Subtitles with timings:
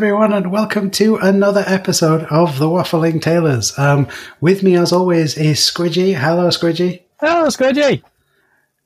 [0.00, 3.78] everyone, and welcome to another episode of the Waffling Tailors.
[3.78, 4.08] Um,
[4.40, 6.14] with me, as always, is Squidgy.
[6.14, 7.02] Hello, Squidgy.
[7.20, 8.02] Hello, Squidgy.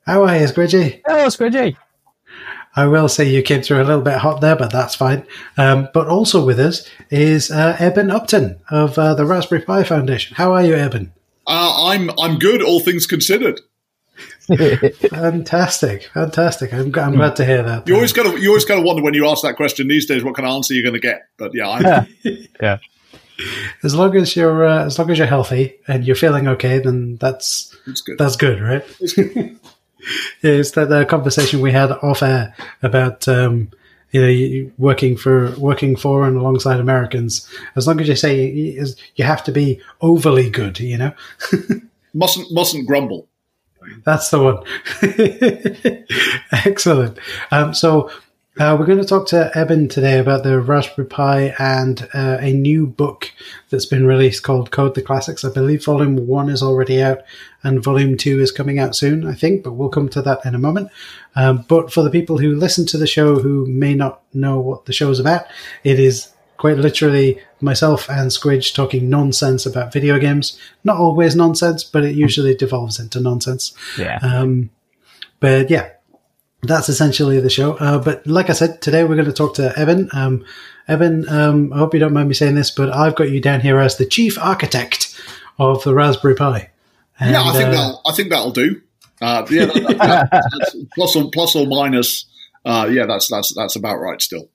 [0.05, 1.01] How are you, Squidgy?
[1.07, 1.77] Hello, Squidgy.
[2.75, 5.25] I will say you came through a little bit hot there, but that's fine.
[5.57, 10.35] Um, but also with us is uh, Eben Upton of uh, the Raspberry Pi Foundation.
[10.35, 11.13] How are you, Eben?
[11.47, 13.61] Uh, I'm I'm good, all things considered.
[15.09, 16.73] Fantastic, fantastic.
[16.73, 17.87] I'm, I'm glad to hear that.
[17.87, 20.05] You always kind of you always kind of wonder when you ask that question these
[20.05, 21.27] days what kind of answer you're going to get.
[21.37, 22.05] But yeah, I'm, Yeah.
[22.61, 22.77] yeah.
[23.83, 27.17] As long as you're uh, as long as you're healthy and you're feeling okay, then
[27.17, 28.17] that's good.
[28.17, 28.83] that's good, right?
[28.99, 29.59] It's good.
[30.43, 33.71] Yeah, it's that uh, conversation we had off air about um,
[34.11, 37.49] you know you- working for working for and alongside Americans.
[37.75, 41.11] As long as you say you, you have to be overly good, you know,
[42.13, 43.27] mustn't mustn't grumble.
[44.03, 44.63] That's the one.
[46.65, 47.17] Excellent.
[47.51, 48.09] Um, so.
[48.57, 52.53] Uh, we're going to talk to Eben today about the Raspberry Pi and uh, a
[52.53, 53.29] new book
[53.69, 55.43] that's been released called Code the Classics.
[55.43, 57.23] I believe volume one is already out
[57.63, 60.55] and volume two is coming out soon, I think, but we'll come to that in
[60.55, 60.89] a moment.
[61.35, 64.85] Um, but for the people who listen to the show who may not know what
[64.85, 65.47] the show is about,
[65.83, 70.57] it is quite literally myself and Squidge talking nonsense about video games.
[70.83, 73.73] Not always nonsense, but it usually devolves into nonsense.
[73.97, 74.19] Yeah.
[74.21, 74.69] Um,
[75.39, 75.89] but yeah,
[76.63, 77.73] that's essentially the show.
[77.73, 80.09] Uh, but like I said, today we're going to talk to Eben.
[80.13, 80.45] Um,
[80.87, 83.61] Eben, um, I hope you don't mind me saying this, but I've got you down
[83.61, 85.19] here as the chief architect
[85.57, 86.69] of the Raspberry Pi.
[87.19, 88.81] yeah, I think uh, that'll I think that'll do.
[89.21, 90.29] Uh, yeah, that, that-
[90.59, 92.25] that's plus or plus or minus.
[92.65, 94.21] Uh, yeah, that's that's that's about right.
[94.21, 94.49] Still,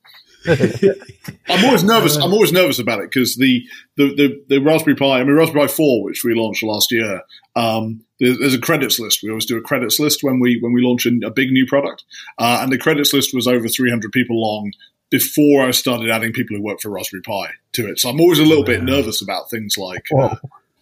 [0.46, 2.16] I'm always nervous.
[2.16, 3.64] I'm always nervous about it because the,
[3.96, 5.20] the the the Raspberry Pi.
[5.20, 7.22] I mean, Raspberry Pi Four, which we launched last year.
[7.56, 9.20] Um, there's, there's a credits list.
[9.22, 11.66] We always do a credits list when we when we launch a, a big new
[11.66, 12.04] product,
[12.38, 14.72] uh, and the credits list was over 300 people long
[15.10, 17.98] before I started adding people who work for Raspberry Pi to it.
[17.98, 20.36] So I'm always a little bit nervous about things like Whoa.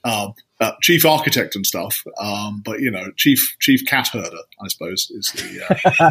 [0.04, 2.02] Uh, uh, chief architect and stuff.
[2.20, 5.64] Um, but you know, chief chief cat herder, I suppose, is the.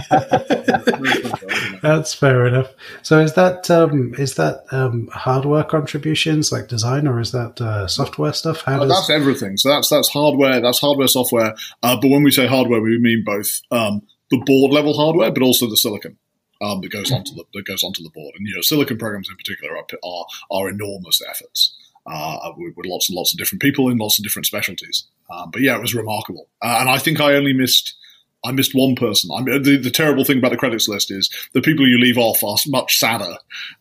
[0.09, 2.73] Uh, That's fair enough.
[3.01, 7.87] So is that um, is that um, hardware contributions like design, or is that uh,
[7.87, 8.61] software stuff?
[8.61, 9.57] How Uh, does that's everything.
[9.57, 10.61] So that's that's hardware.
[10.61, 11.55] That's hardware, software.
[11.83, 15.43] Uh, but when we say hardware, we mean both um, the board level hardware, but
[15.43, 16.17] also the silicon
[16.61, 18.33] um, that goes onto the that goes onto the board.
[18.37, 21.75] And you know, silicon programs in particular are are, are enormous efforts.
[22.09, 25.03] Uh, with, with lots and lots of different people in lots of different specialties.
[25.29, 26.47] Um, but yeah, it was remarkable.
[26.61, 27.97] Uh, and I think I only missed
[28.45, 29.29] I missed one person.
[29.35, 32.17] I mean, the, the terrible thing about the credits list is the people you leave
[32.17, 33.35] off are much sadder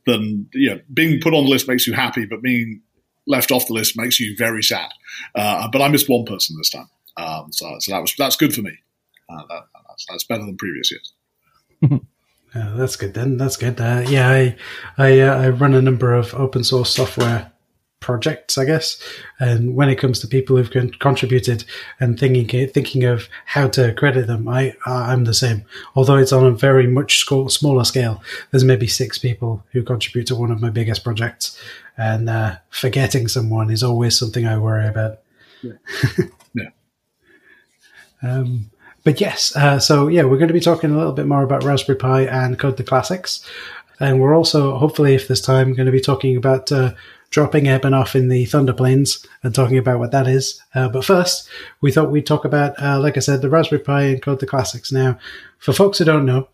[0.06, 0.80] than you know.
[0.92, 2.80] Being put on the list makes you happy, but being
[3.26, 4.90] left off the list makes you very sad.
[5.34, 8.54] Uh, but I missed one person this time, um, so, so that was that's good
[8.54, 8.72] for me.
[9.28, 11.12] Uh, that, that's, that's better than previous years.
[12.54, 13.36] That's good then.
[13.36, 13.78] That's good.
[13.78, 14.56] Uh, yeah, I
[14.96, 17.52] I, uh, I run a number of open source software
[18.00, 19.02] projects, I guess.
[19.40, 21.64] And when it comes to people who've con- contributed
[22.00, 25.64] and thinking thinking of how to credit them, I I'm the same.
[25.94, 28.22] Although it's on a very much sco- smaller scale.
[28.50, 31.60] There's maybe six people who contribute to one of my biggest projects,
[31.96, 35.18] and uh, forgetting someone is always something I worry about.
[35.62, 35.72] Yeah.
[38.22, 38.70] Um,
[39.04, 41.64] but yes, uh, so yeah, we're going to be talking a little bit more about
[41.64, 43.46] Raspberry Pi and Code the Classics.
[44.00, 46.92] And we're also, hopefully, if there's time, going to be talking about uh,
[47.30, 50.62] dropping Eben off in the Thunder Plains and talking about what that is.
[50.74, 51.48] Uh, but first,
[51.80, 54.46] we thought we'd talk about, uh, like I said, the Raspberry Pi and Code the
[54.46, 54.92] Classics.
[54.92, 55.18] Now,
[55.58, 56.48] for folks who don't know,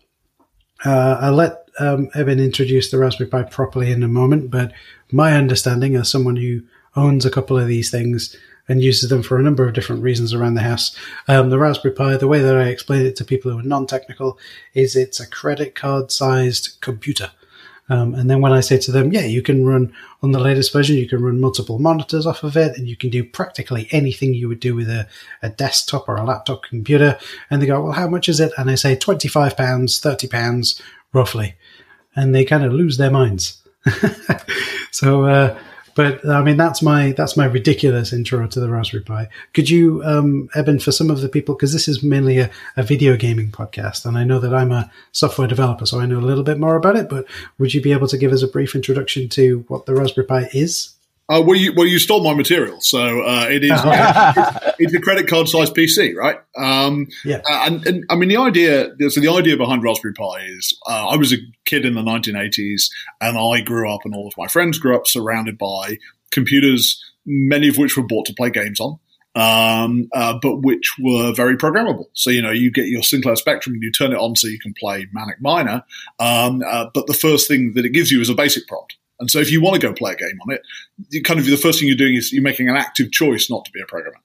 [0.85, 4.73] uh, I'll let um, Eben introduce the Raspberry Pi properly in a moment, but
[5.11, 6.61] my understanding as someone who
[6.95, 8.35] owns a couple of these things
[8.67, 10.95] and uses them for a number of different reasons around the house.
[11.27, 14.37] Um, the Raspberry Pi, the way that I explain it to people who are non-technical,
[14.73, 17.31] is it's a credit card-sized computer.
[17.89, 20.71] Um, and then when I say to them, yeah, you can run on the latest
[20.71, 24.33] version, you can run multiple monitors off of it, and you can do practically anything
[24.33, 25.07] you would do with a,
[25.41, 27.17] a desktop or a laptop computer.
[27.49, 28.53] And they go, well, how much is it?
[28.57, 30.81] And I say twenty-five pounds, thirty pounds,
[31.11, 31.55] roughly,
[32.15, 33.61] and they kind of lose their minds.
[34.91, 35.59] so, uh,
[35.95, 39.29] but I mean, that's my that's my ridiculous intro to the Raspberry Pi.
[39.53, 42.83] Could you, um, Eben, for some of the people, because this is mainly a, a
[42.83, 46.21] video gaming podcast, and I know that I'm a software developer, so I know a
[46.21, 47.09] little bit more about it.
[47.09, 47.25] But
[47.59, 50.49] would you be able to give us a brief introduction to what the Raspberry Pi
[50.53, 50.92] is?
[51.29, 54.99] Uh, well, you well you stole my material, so uh, it is it's, it's a
[54.99, 56.37] credit card size PC, right?
[56.57, 57.37] Um, Yeah.
[57.49, 58.89] uh, and, and I mean the idea.
[59.09, 62.89] So the idea behind Raspberry Pi is uh, I was a kid in the 1980s,
[63.21, 65.97] and I grew up, and all of my friends grew up surrounded by
[66.31, 68.99] computers, many of which were bought to play games on.
[69.35, 72.05] Um, uh, but which were very programmable.
[72.13, 74.59] So, you know, you get your Sinclair Spectrum and you turn it on so you
[74.59, 75.83] can play Manic Miner.
[76.19, 78.95] Um, uh, but the first thing that it gives you is a basic prompt.
[79.23, 80.61] And so if you want to go play a game on it,
[81.09, 83.63] you kind of the first thing you're doing is you're making an active choice not
[83.63, 84.19] to be a programmer.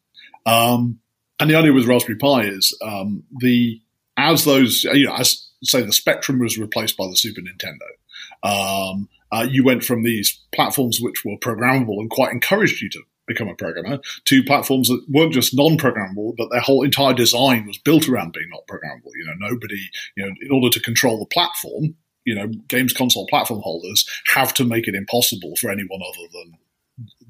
[0.45, 0.99] Um,
[1.39, 3.81] and the idea with Raspberry Pi is um, the
[4.17, 7.87] as those you know as say the Spectrum was replaced by the Super Nintendo.
[8.43, 13.03] Um, uh, you went from these platforms which were programmable and quite encouraged you to
[13.29, 17.79] become a programmer to platforms that weren't just non-programmable, but their whole entire design was
[17.79, 19.12] built around being not programmable.
[19.17, 19.79] You know, nobody,
[20.17, 21.94] you know, in order to control the platform,
[22.29, 26.59] you know, games console platform holders have to make it impossible for anyone other than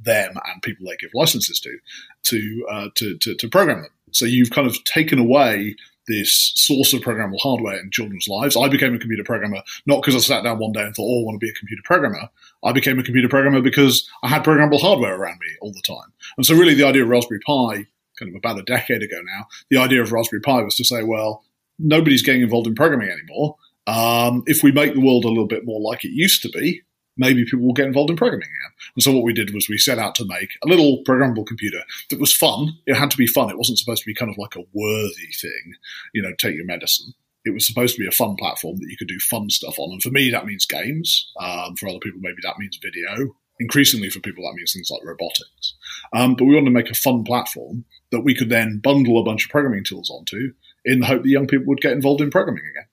[0.03, 1.79] them and people they give licenses to
[2.25, 3.91] to uh, to, to, to program them.
[4.11, 5.77] So you've kind of taken away
[6.09, 8.57] this source of programmable hardware in children's lives.
[8.57, 11.21] I became a computer programmer not because I sat down one day and thought, oh,
[11.21, 12.29] I want to be a computer programmer.
[12.65, 16.13] I became a computer programmer because I had programmable hardware around me all the time.
[16.37, 17.87] And so, really, the idea of Raspberry Pi,
[18.19, 21.05] kind of about a decade ago now, the idea of Raspberry Pi was to say,
[21.05, 21.45] well,
[21.79, 23.57] nobody's getting involved in programming anymore.
[23.89, 26.83] Um, if we make the world a little bit more like it used to be,
[27.17, 28.73] maybe people will get involved in programming again.
[28.95, 31.81] And so what we did was we set out to make a little programmable computer
[32.11, 32.75] that was fun.
[32.87, 33.51] It had to be fun.
[33.51, 35.73] It wasn't supposed to be kind of like a worthy thing,
[36.13, 37.15] you know, take your medicine.
[37.47, 39.93] It was supposed to be a fun platform that you could do fun stuff on.
[39.93, 41.33] And for me, that means games.
[41.41, 43.35] Um, for other people, maybe that means video.
[43.59, 45.75] Increasingly, for people, that means things like robotics.
[46.13, 49.25] Um, but we wanted to make a fun platform that we could then bundle a
[49.25, 50.53] bunch of programming tools onto
[50.85, 52.88] in the hope that young people would get involved in programming again.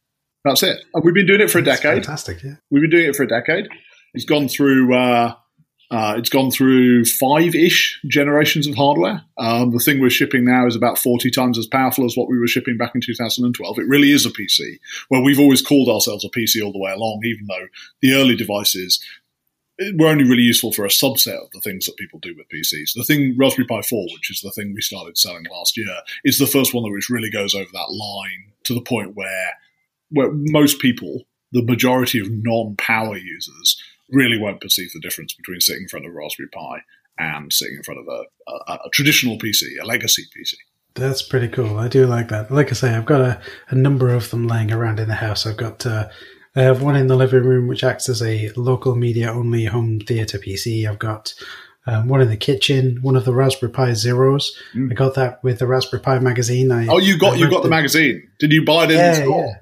[0.46, 0.86] That's it.
[0.94, 2.06] And we've been doing it for a That's decade.
[2.06, 2.56] Fantastic, yeah.
[2.70, 3.68] We've been doing it for a decade.
[4.14, 4.96] It's gone through.
[4.96, 5.36] Uh,
[5.92, 9.22] uh, it's gone through five-ish generations of hardware.
[9.38, 12.40] Um, the thing we're shipping now is about 40 times as powerful as what we
[12.40, 13.80] were shipping back in 2012.
[13.80, 14.80] It really is a PC.
[15.12, 17.68] Well, we've always called ourselves a PC all the way along, even though
[18.02, 19.00] the early devices
[19.98, 22.94] were only really useful for a subset of the things that people do with PCs.
[22.96, 26.40] The thing Raspberry Pi 4, which is the thing we started selling last year, is
[26.40, 29.54] the first one that which really goes over that line to the point where
[30.16, 35.84] where most people, the majority of non-power users, really won't perceive the difference between sitting
[35.84, 36.82] in front of a Raspberry Pi
[37.18, 40.54] and sitting in front of a, a, a traditional PC, a legacy PC.
[40.96, 41.78] That's pretty cool.
[41.78, 42.52] I do like that.
[42.52, 45.46] Like I say, I've got a, a number of them laying around in the house.
[45.46, 46.08] I've got uh,
[46.56, 50.00] I have one in the living room which acts as a local media only home
[50.00, 50.88] theater PC.
[50.88, 51.34] I've got
[51.86, 54.58] um, one in the kitchen, one of the Raspberry Pi Zeros.
[54.74, 54.92] Mm.
[54.92, 56.72] I got that with the Raspberry Pi magazine.
[56.72, 58.28] I, Oh, you got I you got the magazine?
[58.40, 59.54] Did you buy it in the Yeah, store, yeah.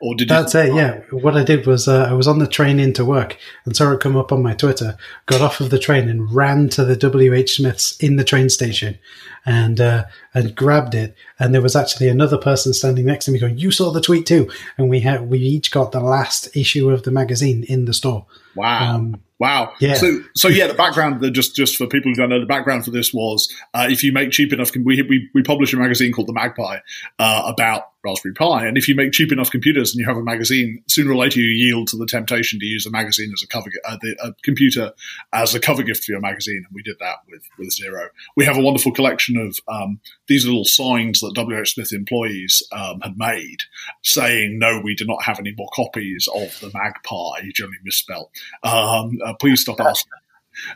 [0.00, 0.36] Or did you?
[0.36, 1.00] That's it, yeah.
[1.10, 4.00] What I did was uh, I was on the train into work and saw it
[4.00, 4.96] come up on my Twitter,
[5.26, 8.98] got off of the train and ran to the WH Smiths in the train station
[9.44, 10.04] and uh,
[10.34, 11.16] and grabbed it.
[11.40, 14.26] And there was actually another person standing next to me going, You saw the tweet
[14.26, 14.48] too.
[14.76, 18.26] And we had we each got the last issue of the magazine in the store.
[18.54, 18.94] Wow.
[18.94, 19.72] Um, Wow.
[19.78, 19.94] Yeah.
[19.94, 22.84] So, so yeah, the background, the, just just for people who don't know, the background
[22.84, 26.12] for this was uh, if you make cheap enough, we, we we publish a magazine
[26.12, 26.80] called the MagPi
[27.18, 30.22] uh, about Raspberry Pi, and if you make cheap enough computers and you have a
[30.22, 33.46] magazine, sooner or later you yield to the temptation to use a magazine as a
[33.46, 34.92] cover, uh, the a computer
[35.32, 38.08] as a cover gift for your magazine, and we did that with with Zero.
[38.36, 43.00] We have a wonderful collection of um, these little signs that WH Smith employees um,
[43.00, 43.58] had made,
[44.02, 48.30] saying, "No, we do not have any more copies of the MagPi." Generally misspelled.
[48.62, 50.12] Um, uh, please stop asking.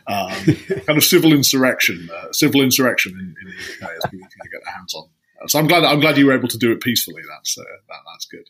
[0.07, 0.31] Um,
[0.85, 4.61] kind of civil insurrection, uh, civil insurrection in, in the UK as people to get
[4.63, 5.09] their hands on.
[5.41, 7.21] Uh, So I'm glad I'm glad you were able to do it peacefully.
[7.29, 8.47] That's uh, that, that's good.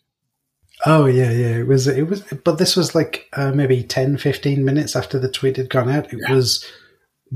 [0.86, 1.56] Oh yeah, yeah.
[1.58, 5.28] It was it was but this was like uh, maybe 10, 15 minutes after the
[5.30, 6.12] tweet had gone out.
[6.12, 6.34] It Yeah.
[6.34, 6.64] was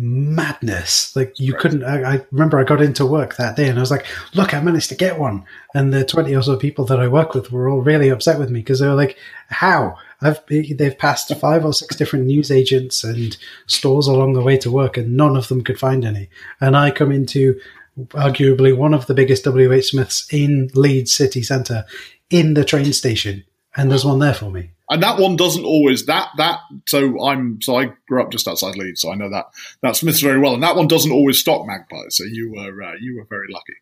[0.00, 1.14] madness.
[1.16, 3.90] Like you couldn't I, I remember I got into work that day and I was
[3.90, 5.44] like, look, I managed to get one.
[5.74, 8.48] And the 20 or so people that I work with were all really upset with
[8.48, 9.16] me because they were like,
[9.48, 9.96] how?
[10.20, 13.36] I've they've passed five or six different news agents and
[13.66, 16.30] stores along the way to work and none of them could find any.
[16.60, 17.60] And I come into
[18.10, 21.84] arguably one of the biggest WH Smiths in Leeds city centre
[22.30, 23.42] in the train station,
[23.78, 24.72] and there's one there for me.
[24.90, 26.60] And that one doesn't always that that.
[26.86, 29.46] So I'm so I grew up just outside Leeds, so I know that
[29.82, 30.54] that Smiths very well.
[30.54, 32.12] And that one doesn't always stock MagPis.
[32.12, 33.74] So you were uh, you were very lucky.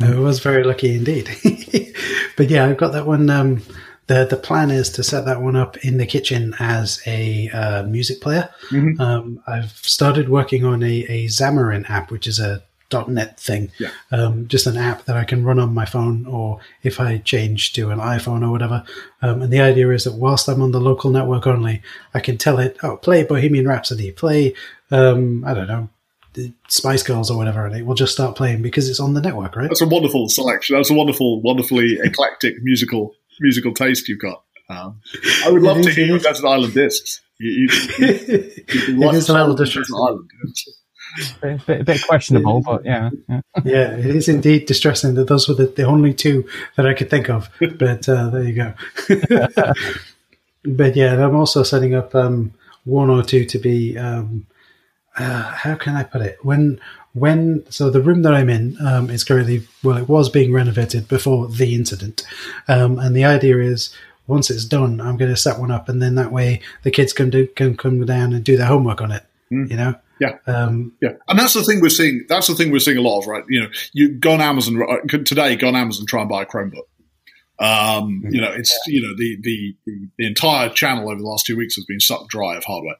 [0.00, 1.28] I was very lucky indeed.
[2.36, 3.28] but yeah, I've got that one.
[3.28, 3.62] Um,
[4.06, 7.82] the the plan is to set that one up in the kitchen as a uh,
[7.84, 8.50] music player.
[8.70, 9.00] Mhm.
[9.00, 13.90] Um, I've started working on a, a Xamarin app, which is a .NET thing, Yeah.
[14.12, 17.72] um, just an app that I can run on my phone, or if I change
[17.74, 18.84] to an iPhone or whatever.
[19.22, 21.82] Um, and the idea is that whilst I'm on the local network only,
[22.14, 24.54] I can tell it, "Oh, play Bohemian Rhapsody, play
[24.90, 25.88] um, I don't know,
[26.68, 29.56] Spice Girls or whatever," and it will just start playing because it's on the network,
[29.56, 29.68] right?
[29.68, 30.76] That's a wonderful selection.
[30.76, 34.42] That's a wonderful, wonderfully eclectic musical musical taste you've got.
[34.70, 35.00] Um,
[35.44, 36.22] I would love It to is, hear it your is.
[36.22, 37.20] Desert Island discs.
[37.38, 39.96] You, you, it you is a little Desert distressing.
[39.96, 40.30] Island.
[41.40, 43.10] Bit, bit, bit questionable, but yeah.
[43.28, 43.40] yeah.
[43.64, 47.10] Yeah, it is indeed distressing that those were the, the only two that I could
[47.10, 47.48] think of.
[47.60, 48.74] But uh, there you go.
[50.64, 52.52] but yeah, I'm also setting up um,
[52.84, 54.46] one or two to be um,
[55.16, 56.80] uh, how can I put it when
[57.12, 61.08] when so the room that I'm in um, is currently well it was being renovated
[61.08, 62.24] before the incident,
[62.68, 63.94] um, and the idea is
[64.26, 67.12] once it's done I'm going to set one up and then that way the kids
[67.12, 69.24] can do can come down and do their homework on it.
[69.52, 69.70] Mm.
[69.70, 69.94] You know.
[70.24, 72.24] Yeah, um, yeah, and that's the thing we're seeing.
[72.28, 73.44] That's the thing we're seeing a lot of, right?
[73.48, 75.56] You know, you go on Amazon today.
[75.56, 76.86] Go on Amazon, try and buy a Chromebook.
[77.58, 79.76] Um, you know, it's you know the, the
[80.16, 82.96] the entire channel over the last two weeks has been sucked dry of hardware.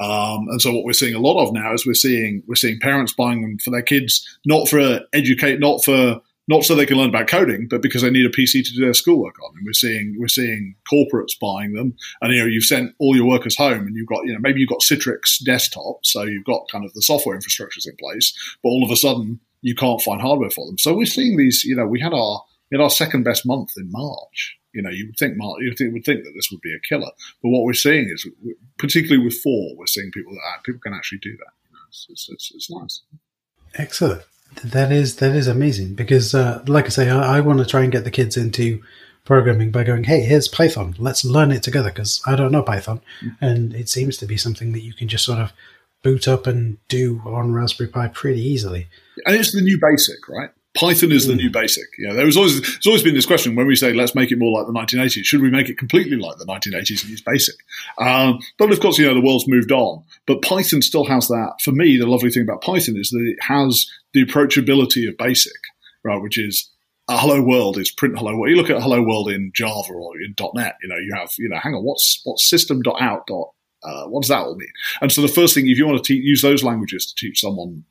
[0.00, 2.78] Um, and so what we're seeing a lot of now is we're seeing we're seeing
[2.78, 6.96] parents buying them for their kids, not for educate, not for not so they can
[6.96, 9.54] learn about coding, but because they need a PC to do their schoolwork on.
[9.56, 13.26] And we're seeing we're seeing corporates buying them, and you know you've sent all your
[13.26, 16.68] workers home, and you've got you know maybe you've got Citrix desktop, so you've got
[16.72, 20.20] kind of the software infrastructures in place, but all of a sudden you can't find
[20.20, 20.78] hardware for them.
[20.78, 21.64] So we're seeing these.
[21.64, 24.56] You know, we had our we had our second best month in March.
[24.72, 27.10] You know, you would think March, you would think that this would be a killer,
[27.42, 28.26] but what we're seeing is,
[28.78, 31.52] particularly with four, we're seeing people that people can actually do that.
[31.88, 33.02] It's, it's, it's nice.
[33.74, 34.22] Excellent.
[34.64, 37.82] That is that is amazing because, uh, like I say, I, I want to try
[37.82, 38.82] and get the kids into
[39.24, 40.94] programming by going, "Hey, here's Python.
[40.98, 43.44] Let's learn it together." Because I don't know Python, mm-hmm.
[43.44, 45.52] and it seems to be something that you can just sort of
[46.02, 48.88] boot up and do on Raspberry Pi pretty easily.
[49.26, 50.50] And it's the new basic, right?
[50.78, 51.86] Python is the new basic.
[51.98, 54.30] You know, there was always there's always been this question when we say let's make
[54.30, 55.24] it more like the 1980s.
[55.24, 57.56] Should we make it completely like the 1980s and use basic?
[57.98, 60.04] Um, but of course, you know the world's moved on.
[60.26, 61.54] But Python still has that.
[61.62, 65.60] For me, the lovely thing about Python is that it has the approachability of basic,
[66.04, 66.22] right?
[66.22, 66.70] Which is
[67.08, 68.50] a hello world is print hello world.
[68.50, 70.76] You look at hello world in Java or in .NET.
[70.82, 73.48] You know, you have you know, hang on, what's what's system.out dot
[73.82, 74.72] uh, what does that all mean?
[75.00, 77.40] And so the first thing, if you want to te- use those languages to teach
[77.40, 77.84] someone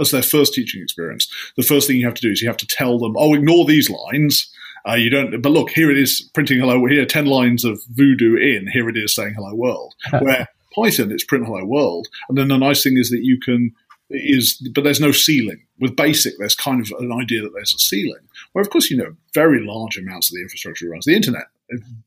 [0.00, 2.56] as their first teaching experience, the first thing you have to do is you have
[2.58, 4.50] to tell them, oh, ignore these lines.
[4.88, 6.84] Uh, you don't, but look, here it is printing hello.
[6.86, 8.68] Here, 10 lines of voodoo in.
[8.72, 9.94] Here it is saying hello world.
[10.20, 12.08] Where Python, it's print hello world.
[12.28, 13.74] And then the nice thing is that you can,
[14.10, 15.62] is, but there's no ceiling.
[15.80, 18.22] With basic, there's kind of an idea that there's a ceiling.
[18.52, 21.46] Where, of course, you know, very large amounts of the infrastructure runs the internet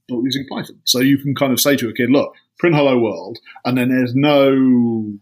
[0.08, 0.79] built using Python.
[0.86, 3.89] So you can kind of say to a kid, look, print hello world, and then
[3.89, 5.13] there's no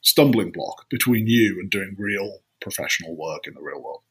[0.00, 4.02] stumbling block between you and doing real professional work in the real world.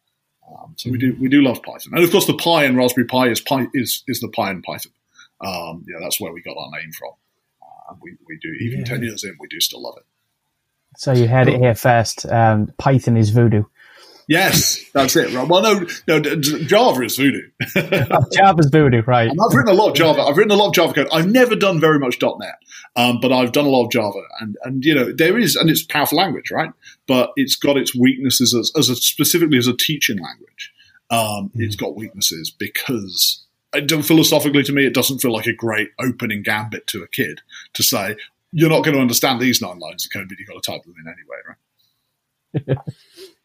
[0.49, 3.05] Um, so we do we do love Python, and of course the Pi in Raspberry
[3.05, 4.91] Pi is Pi is is the Pi in Python.
[5.41, 7.11] Um, yeah, that's where we got our name from.
[7.61, 8.85] Uh, we we do even yeah.
[8.85, 10.05] ten years in, we do still love it.
[10.97, 12.25] So you heard it here first.
[12.25, 13.63] Um, Python is voodoo.
[14.29, 15.33] Yes, that's it.
[15.33, 15.47] Right.
[15.47, 17.49] Well, no, no, Java is voodoo.
[17.75, 19.27] oh, Java's voodoo, right?
[19.27, 20.21] And I've written a lot of Java.
[20.21, 21.07] I've written a lot of Java code.
[21.11, 22.59] I've never done very much .NET,
[22.95, 25.67] um, but I've done a lot of Java, and and you know there is, and
[25.67, 26.69] it's a powerful language, right?
[27.07, 30.73] But it's got its weaknesses as, as a, specifically as a teaching language.
[31.09, 31.51] Um, mm.
[31.55, 33.43] It's got weaknesses because
[33.73, 37.41] philosophically to me, it doesn't feel like a great opening gambit to a kid
[37.73, 38.15] to say
[38.51, 40.83] you're not going to understand these nine lines of code, but you've got to type
[40.83, 42.77] them in anyway, right?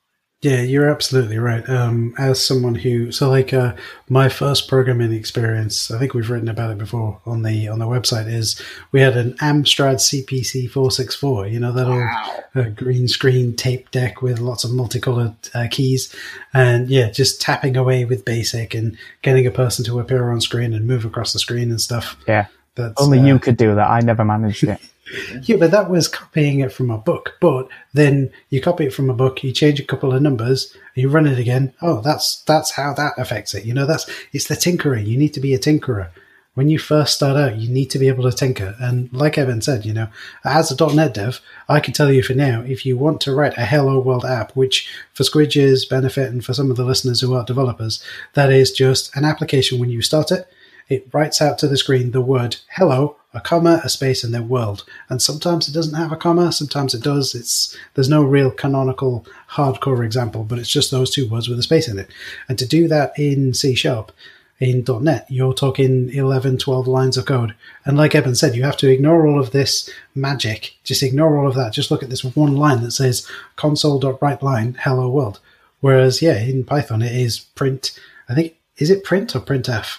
[0.45, 1.67] Yeah, you're absolutely right.
[1.71, 3.75] Um, as someone who, so like, uh,
[4.11, 7.87] my first programming experience, I think we've written about it before on the on the
[7.87, 8.31] website.
[8.31, 8.61] Is
[8.93, 11.47] we had an Amstrad CPC four six four.
[11.47, 12.43] You know that wow.
[12.55, 16.15] old uh, green screen tape deck with lots of multicolored uh, keys,
[16.53, 20.75] and yeah, just tapping away with BASIC and getting a person to appear on screen
[20.75, 22.19] and move across the screen and stuff.
[22.29, 23.89] Yeah, That's, only you uh, could do that.
[23.89, 24.79] I never managed it.
[25.43, 27.37] Yeah, but that was copying it from a book.
[27.41, 31.09] But then you copy it from a book, you change a couple of numbers, you
[31.09, 31.75] run it again.
[31.83, 33.65] Oh, that's that's how that affects it.
[33.65, 35.07] You know, that's it's the tinkering.
[35.07, 36.11] You need to be a tinkerer.
[36.55, 38.77] When you first start out, you need to be able to tinker.
[38.79, 40.07] And like Eben said, you know,
[40.45, 43.59] as a .NET dev, I can tell you for now, if you want to write
[43.59, 47.35] a Hello World app, which for Squidge's benefit and for some of the listeners who
[47.35, 50.49] aren't developers, that is just an application when you start it,
[50.89, 54.43] it writes out to the screen the word hello a comma, a space, and their
[54.43, 54.85] world.
[55.09, 57.35] And sometimes it doesn't have a comma, sometimes it does.
[57.35, 61.63] It's there's no real canonical hardcore example, but it's just those two words with a
[61.63, 62.09] space in it.
[62.49, 64.13] And to do that in C sharp,
[64.61, 67.55] in dot .NET, you're talking 11, 12 lines of code.
[67.85, 70.77] And like Eben said, you have to ignore all of this magic.
[70.85, 71.73] Just ignore all of that.
[71.73, 75.41] Just look at this one line that says console.writeLine, hello world.
[75.81, 77.99] Whereas, yeah, in Python, it is print,
[78.29, 79.99] I think, is it print or printf?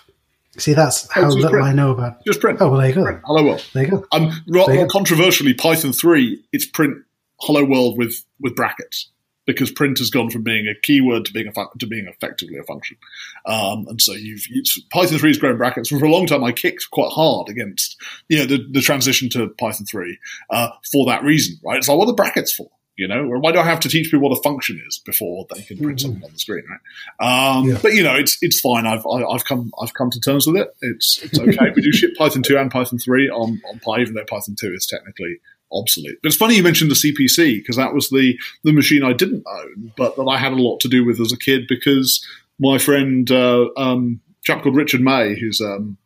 [0.57, 1.65] See, that's how little print.
[1.65, 2.24] I know about.
[2.25, 2.59] Just print.
[2.62, 3.03] Oh well, there you go.
[3.03, 3.21] Print.
[3.25, 3.65] Hello world.
[3.74, 4.05] There you go.
[4.12, 6.97] Um, rather controversially, Python three it's print
[7.41, 9.09] hello world with with brackets
[9.45, 12.57] because print has gone from being a keyword to being a fu- to being effectively
[12.57, 12.97] a function.
[13.45, 14.45] Um, and so you've
[14.91, 15.89] Python three is grown brackets.
[15.89, 17.97] For a long time, I kicked quite hard against
[18.29, 20.17] you know the, the transition to Python three
[20.50, 21.59] uh, for that reason.
[21.63, 21.77] Right?
[21.77, 22.69] It's like what are the brackets for?
[22.97, 25.45] You know, or why do I have to teach people what a function is before
[25.53, 26.01] they can print Mhm.
[26.01, 27.57] something on the screen, right?
[27.57, 27.79] Um, Yeah.
[27.81, 28.85] But you know, it's it's fine.
[28.87, 30.73] I've I, I've come I've come to terms with it.
[30.81, 31.71] It's it's okay.
[31.75, 34.73] we do ship Python two and Python three on on Pi, even though Python two
[34.73, 35.37] is technically
[35.73, 36.19] obsolete.
[36.23, 39.43] But it's funny you mentioned the CPC because that was the the machine I didn't
[39.45, 42.25] own, but that I had a lot to do with as a kid because
[42.59, 45.97] my friend, uh, um, a chap called Richard May, who's um,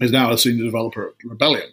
[0.00, 1.70] is now a senior developer at Rebellion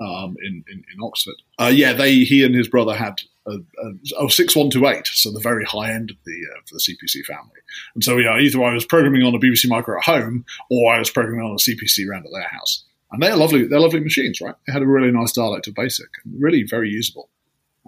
[0.00, 1.34] um, in, in in Oxford.
[1.60, 5.92] Uh, yeah, they he and his brother had one two eight, so the very high
[5.92, 7.60] end of the uh, the CPC family.
[7.94, 10.98] And so yeah, either I was programming on a BBC Micro at home, or I
[10.98, 12.84] was programming on a CPC around at their house.
[13.12, 13.66] And they're lovely.
[13.66, 14.54] They're lovely machines, right?
[14.66, 17.28] They had a really nice dialect of BASIC, and really very usable.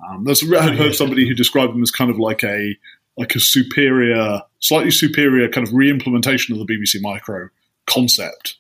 [0.09, 2.77] Um, there's, I somebody who described them as kind of like a
[3.17, 7.49] like a superior, slightly superior kind of re-implementation of the BBC Micro
[7.87, 8.59] concept.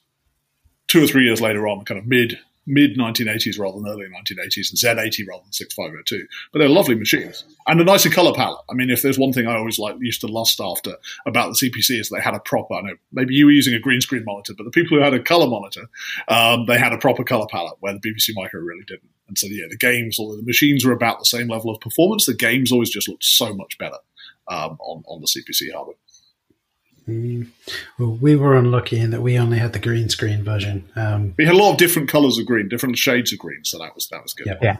[0.88, 4.70] Two or three years later on, kind of mid mid 1980s rather than early 1980s,
[4.70, 6.26] and Z80 rather than 6502.
[6.52, 8.64] But they're lovely machines and a nicer color palette.
[8.70, 10.96] I mean, if there's one thing I always like used to lust after
[11.26, 12.74] about the CPC is they had a proper.
[12.74, 15.14] I know maybe you were using a green screen monitor, but the people who had
[15.14, 15.86] a color monitor,
[16.28, 19.10] um, they had a proper color palette where the BBC Micro really didn't.
[19.28, 22.26] And so yeah, the games, although the machines were about the same level of performance,
[22.26, 23.98] the games always just looked so much better
[24.48, 25.96] um, on on the CPC hardware.
[27.08, 27.48] Mm.
[27.98, 30.88] Well, we were unlucky in that we only had the green screen version.
[30.96, 33.78] Um, We had a lot of different colors of green, different shades of green, so
[33.78, 34.46] that was that was good.
[34.46, 34.62] Yep.
[34.62, 34.76] Yeah.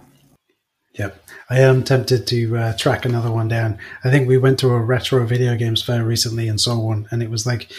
[0.95, 1.25] Yep.
[1.51, 3.79] I am tempted to uh, track another one down.
[4.03, 7.23] I think we went to a retro video games fair recently and saw one, and
[7.23, 7.71] it was like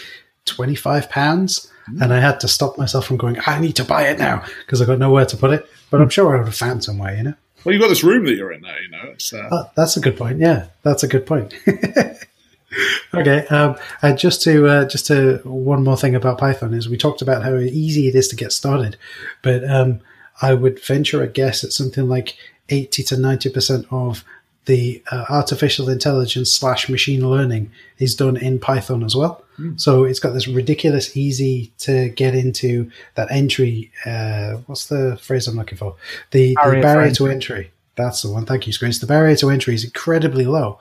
[0.46, 1.10] £25.
[1.10, 4.44] pounds, And I had to stop myself from going, I need to buy it now
[4.60, 5.68] because I got nowhere to put it.
[5.90, 7.34] But I'm sure I would have found somewhere, you know?
[7.64, 9.10] Well, you've got this room that you're in now, you know.
[9.12, 10.38] It's, uh, Oh, that's a good point.
[10.38, 11.54] Yeah, that's a good point.
[13.14, 16.96] okay, um, and just to uh, just to one more thing about Python is we
[16.96, 18.96] talked about how easy it is to get started,
[19.42, 20.00] but um,
[20.42, 22.36] I would venture a guess at something like
[22.68, 24.24] eighty to ninety percent of
[24.66, 29.44] the uh, artificial intelligence slash machine learning is done in Python as well.
[29.76, 33.90] So it's got this ridiculous easy to get into that entry.
[34.06, 35.96] Uh, what's the phrase I'm looking for?
[36.30, 37.56] The Barrier the barrier to entry.
[37.56, 37.70] entry.
[37.96, 38.46] That's the one.
[38.46, 39.00] Thank you, Screens.
[39.00, 40.78] The barrier to entry is incredibly low,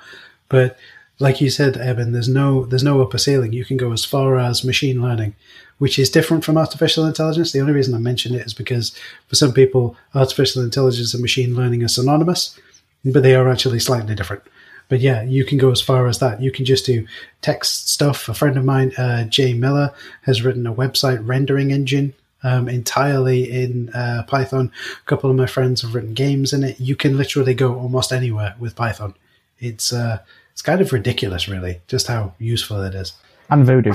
[0.48, 0.78] but
[1.20, 3.54] like you said, Eben, there's no there's no upper ceiling.
[3.54, 5.36] You can go as far as machine learning,
[5.78, 7.52] which is different from artificial intelligence.
[7.52, 8.96] The only reason I mention it is because
[9.28, 12.60] for some people, artificial intelligence and machine learning are synonymous,
[13.04, 14.44] but they are actually slightly different.
[14.90, 16.42] But yeah, you can go as far as that.
[16.42, 17.06] You can just do
[17.42, 18.30] text stuff.
[18.30, 23.52] A friend of mine, uh, Jay Miller, has written a website rendering engine um, entirely
[23.52, 24.72] in uh, Python.
[25.02, 26.80] A couple of my friends have written games in it.
[26.80, 29.14] You can literally go almost anywhere with Python.
[29.60, 30.20] It's uh,
[30.58, 33.14] it's kind of ridiculous, really, just how useful it is.
[33.52, 33.94] And Voodoo.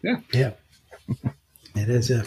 [0.00, 0.20] yeah.
[0.32, 0.52] Yeah,
[1.74, 2.08] it is.
[2.08, 2.22] Yeah.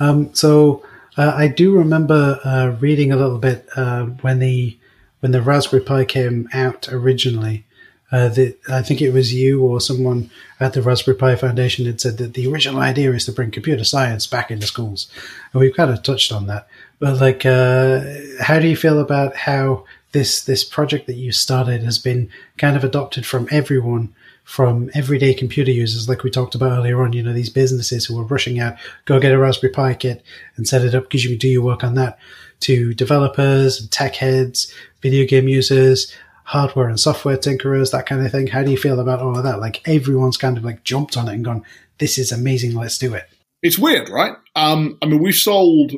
[0.00, 0.84] Um, so
[1.16, 4.76] uh, I do remember uh, reading a little bit uh, when the
[5.20, 7.66] when the Raspberry Pi came out originally.
[8.10, 12.00] Uh, the, I think it was you or someone at the Raspberry Pi Foundation had
[12.00, 15.06] said that the original idea is to bring computer science back into schools,
[15.52, 16.66] and we've kind of touched on that.
[16.98, 18.02] But like, uh,
[18.40, 22.76] how do you feel about how this this project that you started has been kind
[22.76, 24.14] of adopted from everyone?
[24.44, 28.18] from everyday computer users, like we talked about earlier on, you know, these businesses who
[28.18, 30.22] are rushing out, go get a Raspberry Pi kit
[30.56, 32.18] and set it up because you can do your work on that,
[32.60, 38.32] to developers and tech heads, video game users, hardware and software tinkerers, that kind of
[38.32, 38.48] thing.
[38.48, 39.60] How do you feel about all of that?
[39.60, 41.64] Like everyone's kind of like jumped on it and gone,
[41.98, 43.28] this is amazing, let's do it.
[43.62, 44.34] It's weird, right?
[44.56, 45.92] Um, I mean, we've sold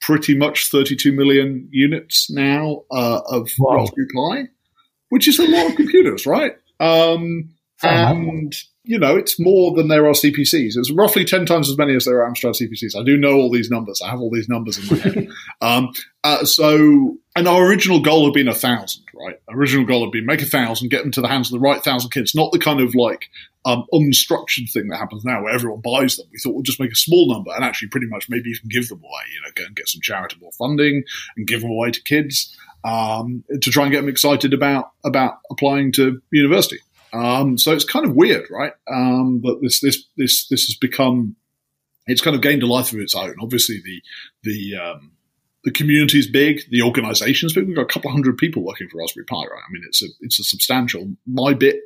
[0.00, 3.76] pretty much 32 million units now uh, of Wow.
[3.76, 4.48] Raspberry Pi,
[5.08, 6.52] which is a lot of computers, right?
[6.80, 7.50] Um,
[7.82, 8.54] and
[8.84, 10.76] you know, it's more than there are CPCs.
[10.76, 12.98] It's roughly ten times as many as there are Amstrad CPCs.
[12.98, 14.00] I do know all these numbers.
[14.00, 15.28] I have all these numbers in my head.
[15.60, 19.40] um, uh, so, and our original goal had been a thousand, right?
[19.48, 21.82] Original goal had been make a thousand, get them to the hands of the right
[21.82, 23.28] thousand kids, not the kind of like
[23.64, 26.26] um, unstructured thing that happens now where everyone buys them.
[26.32, 28.88] We thought we'll just make a small number and actually pretty much maybe even give
[28.88, 31.04] them away, you know, go and get some charitable funding
[31.36, 35.38] and give them away to kids um, to try and get them excited about about
[35.50, 36.78] applying to university.
[37.12, 38.72] Um, so it's kind of weird, right?
[38.88, 41.36] Um, but this this this this has become
[42.06, 43.34] it's kind of gained a life of its own.
[43.40, 44.02] Obviously, the
[44.44, 45.12] the um,
[45.66, 47.66] the community is big, the organization's big.
[47.66, 49.62] We've got a couple of hundred people working for Raspberry Pi, right?
[49.68, 51.10] I mean, it's a it's a substantial.
[51.26, 51.80] My bit,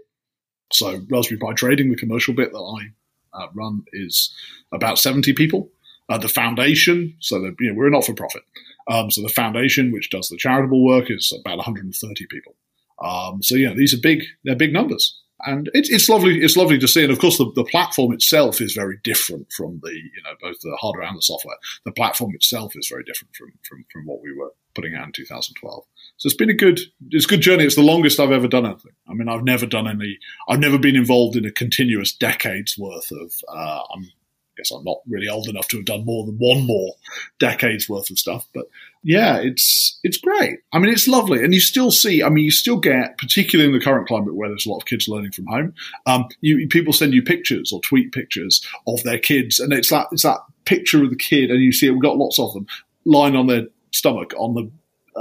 [0.70, 4.34] so Raspberry Pi Trading, the commercial bit that I uh, run, is
[4.70, 5.70] about seventy people.
[6.10, 8.42] Uh, the foundation, so you know, we're a not for profit.
[8.86, 12.56] Um, so the foundation, which does the charitable work, is about 130 people.
[13.00, 14.24] Um, so yeah, these are big.
[14.44, 16.38] They're big numbers, and it's it's lovely.
[16.42, 17.02] It's lovely to see.
[17.02, 20.60] And of course, the, the platform itself is very different from the you know both
[20.60, 21.56] the hardware and the software.
[21.84, 25.12] The platform itself is very different from from, from what we were putting out in
[25.12, 25.84] 2012.
[26.16, 27.64] So it's been a good, it's a good journey.
[27.64, 28.92] It's the longest I've ever done anything.
[29.08, 33.10] I mean, I've never done any, I've never been involved in a continuous decades worth
[33.10, 34.19] of, uh, I'm, I
[34.60, 36.94] guess I'm not really old enough to have done more than one more
[37.38, 38.66] decades worth of stuff, but
[39.02, 40.58] yeah, it's, it's great.
[40.72, 41.42] I mean, it's lovely.
[41.42, 44.48] And you still see, I mean, you still get, particularly in the current climate where
[44.48, 45.74] there's a lot of kids learning from home,
[46.06, 49.58] um, you, people send you pictures or tweet pictures of their kids.
[49.58, 52.18] And it's that, it's that picture of the kid and you see it, we've got
[52.18, 52.66] lots of them
[53.04, 54.70] lying on their stomach on the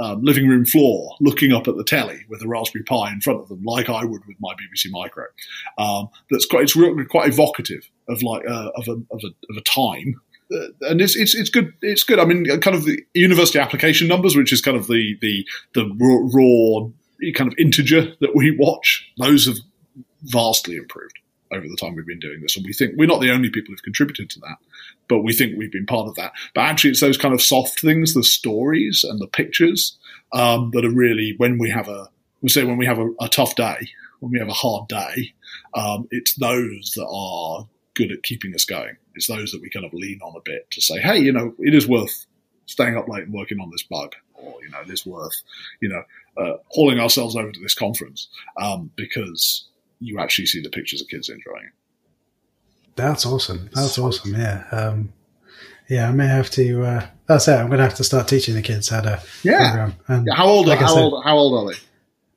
[0.00, 3.40] um, living room floor looking up at the telly with a Raspberry Pi in front
[3.40, 5.26] of them, like I would with my BBC Micro.
[5.78, 9.56] Um, that's quite it's really quite evocative of like uh, of, a, of, a, of
[9.56, 10.20] a time.
[10.52, 11.72] Uh, and it's, it's it's good.
[11.82, 12.18] It's good.
[12.18, 15.84] I mean, kind of the university application numbers, which is kind of the the the
[15.84, 16.88] raw, raw
[17.34, 19.08] kind of integer that we watch.
[19.18, 19.58] Those have
[20.22, 21.18] vastly improved
[21.52, 22.56] over the time we've been doing this.
[22.56, 24.56] And we think we're not the only people who've contributed to that,
[25.08, 26.32] but we think we've been part of that.
[26.54, 29.98] But actually, it's those kind of soft things, the stories and the pictures
[30.32, 32.08] um, that are really when we have a,
[32.40, 33.88] we say when we have a, a tough day,
[34.20, 35.34] when we have a hard day,
[35.74, 38.96] um, it's those that are good at keeping us going.
[39.14, 41.54] It's those that we kind of lean on a bit to say, hey, you know,
[41.58, 42.26] it is worth
[42.66, 45.42] staying up late and working on this bug, or you know, it is worth,
[45.80, 46.02] you know,
[46.36, 49.66] uh, hauling ourselves over to this conference um, because
[50.00, 51.72] you actually see the pictures of kids enjoying it.
[52.96, 53.70] That's awesome.
[53.72, 54.34] That's so awesome.
[54.34, 54.64] Yeah.
[54.72, 55.12] Um,
[55.88, 56.84] yeah, I may have to.
[56.84, 57.52] Uh, that's it.
[57.52, 59.70] I'm going to have to start teaching the kids how to yeah.
[59.70, 59.94] program.
[60.08, 60.66] And yeah, how old?
[60.66, 61.24] Like how said, old?
[61.24, 61.78] How old are they?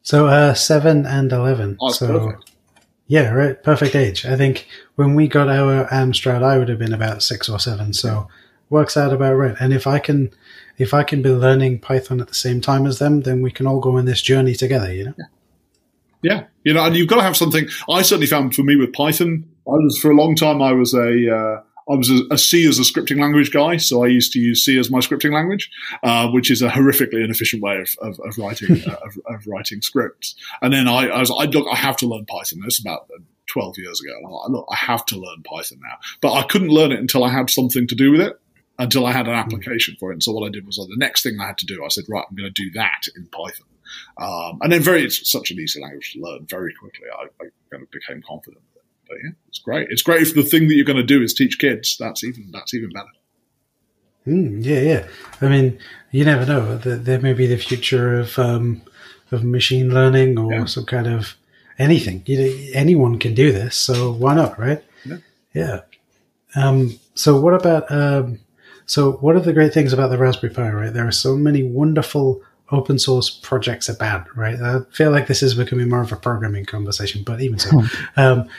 [0.01, 1.77] So uh, seven and eleven.
[1.79, 2.51] Oh, so perfect.
[3.07, 4.25] yeah, right, perfect age.
[4.25, 7.93] I think when we got our Amstrad, I would have been about six or seven.
[7.93, 8.27] So
[8.69, 9.55] works out about right.
[9.59, 10.31] And if I can,
[10.77, 13.67] if I can be learning Python at the same time as them, then we can
[13.67, 14.91] all go on this journey together.
[14.91, 15.13] You know.
[15.17, 15.25] Yeah.
[16.23, 17.67] Yeah, you know, and you've got to have something.
[17.89, 20.61] I certainly found for me with Python, I was for a long time.
[20.61, 24.03] I was a uh, I was a, a C as a scripting language guy, so
[24.03, 25.69] I used to use C as my scripting language,
[26.01, 29.81] uh, which is a horrifically inefficient way of, of, of writing uh, of, of, writing
[29.81, 30.35] scripts.
[30.61, 32.59] And then I, I was I look, I have to learn Python.
[32.61, 33.09] That's about
[33.47, 34.13] 12 years ago.
[34.45, 37.29] I look, I have to learn Python now, but I couldn't learn it until I
[37.29, 38.39] had something to do with it
[38.79, 40.15] until I had an application for it.
[40.15, 41.89] And so what I did was uh, the next thing I had to do, I
[41.89, 43.67] said, right, I'm going to do that in Python.
[44.17, 47.07] Um, and then very, it's such an easy language to learn very quickly.
[47.13, 48.87] I, I kind of became confident with it.
[49.07, 49.89] But yeah, it's great.
[49.89, 51.97] It's great if the thing that you're going to do is teach kids.
[51.97, 53.07] That's even, that's even better.
[54.25, 55.07] Mm, yeah, yeah.
[55.41, 55.79] I mean,
[56.11, 56.77] you never know.
[56.77, 58.81] There may be the future of um,
[59.31, 60.65] of machine learning or yeah.
[60.65, 61.35] some kind of
[61.77, 62.23] anything.
[62.25, 64.83] You know, anyone can do this, so why not, right?
[65.03, 65.17] Yeah.
[65.53, 65.79] yeah.
[66.55, 68.39] Um, so what about um,
[68.85, 70.69] so what are the great things about the Raspberry Pi?
[70.69, 72.41] Right, there are so many wonderful
[72.73, 74.59] open source projects are bad, right?
[74.59, 77.85] I feel like this is becoming more of a programming conversation, but even so, hmm.
[78.19, 78.49] um,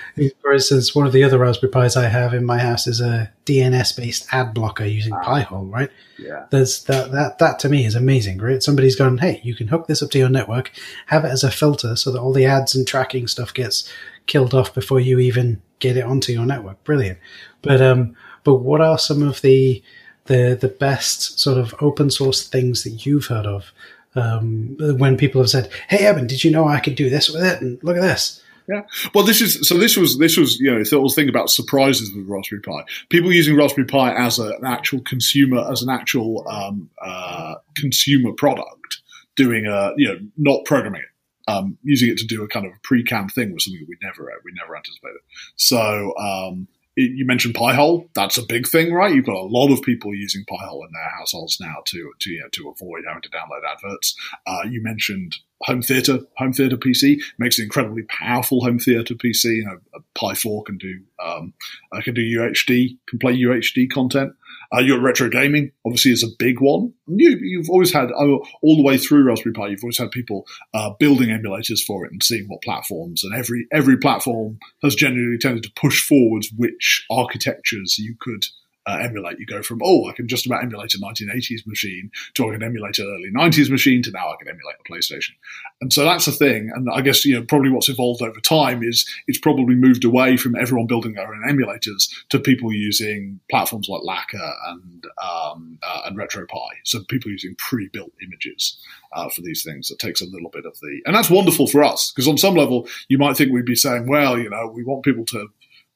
[0.40, 3.32] for instance, one of the other Raspberry Pis I have in my house is a
[3.44, 5.22] DNS based ad blocker using wow.
[5.22, 5.90] Pi-hole, right?
[6.16, 6.46] Yeah.
[6.50, 8.62] There's that, that, that to me is amazing, right?
[8.62, 10.70] Somebody's gone, hey, you can hook this up to your network,
[11.06, 13.92] have it as a filter so that all the ads and tracking stuff gets
[14.26, 16.82] killed off before you even get it onto your network.
[16.84, 17.18] Brilliant.
[17.62, 19.82] But, um, but what are some of the,
[20.26, 23.72] the, the best sort of open source things that you've heard of
[24.14, 27.42] um, when people have said, "Hey, Eben, did you know I could do this with
[27.42, 28.42] it?" And look at this.
[28.68, 28.82] Yeah.
[29.14, 29.76] Well, this is so.
[29.76, 32.84] This was this was you know the whole thing about surprises with Raspberry Pi.
[33.10, 38.32] People using Raspberry Pi as a, an actual consumer, as an actual um, uh, consumer
[38.32, 39.02] product,
[39.36, 42.72] doing a you know not programming it, um, using it to do a kind of
[42.82, 45.20] pre-canned thing was something that we never we never anticipated.
[45.56, 48.08] So um, you mentioned Pi-hole.
[48.14, 49.14] That's a big thing, right?
[49.14, 52.40] You've got a lot of people using Pi-hole in their households now to to you
[52.40, 54.16] know, to avoid having to download adverts.
[54.46, 59.56] Uh, you mentioned home theater, home theater PC makes an incredibly powerful home theater PC.
[59.56, 61.54] You know, Pi Four can do um,
[61.92, 64.32] uh, can do UHD, can play UHD content.
[64.72, 66.92] Uh, your retro gaming obviously is a big one.
[67.06, 69.68] You, have always had uh, all the way through Raspberry Pi.
[69.68, 73.24] You've always had people uh, building emulators for it and seeing what platforms.
[73.24, 78.44] And every every platform has generally tended to push forwards which architectures you could
[78.86, 79.38] uh, emulate.
[79.38, 82.62] You go from, oh, I can just about emulate a 1980s machine to I can
[82.62, 85.32] emulate an early 90s machine to now I can emulate a PlayStation.
[85.80, 86.70] And so that's a thing.
[86.74, 90.36] And I guess, you know, probably what's evolved over time is it's probably moved away
[90.36, 96.02] from everyone building their own emulators to people using platforms like Lakka and, um, uh,
[96.04, 96.74] and RetroPie.
[96.84, 98.78] So people using pre-built images.
[99.12, 101.84] Uh, for these things, that takes a little bit of the, and that's wonderful for
[101.84, 104.82] us because on some level you might think we'd be saying, well, you know, we
[104.82, 105.46] want people to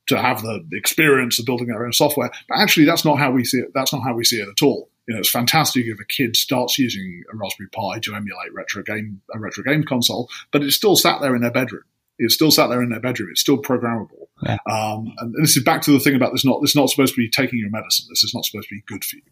[0.09, 2.31] to have the experience of building their own software.
[2.49, 3.73] But actually, that's not how we see it.
[3.75, 4.91] That's not how we see it at all.
[5.07, 8.83] You know, it's fantastic if a kid starts using a Raspberry Pi to emulate retro
[8.83, 11.85] game a retro game console, but it's still sat there in their bedroom.
[12.19, 13.29] It's still sat there in their bedroom.
[13.31, 14.27] It's still programmable.
[14.43, 14.59] Yeah.
[14.71, 17.15] Um, and this is back to the thing about this not this is not supposed
[17.15, 18.07] to be taking your medicine.
[18.11, 19.23] This is not supposed to be good for you.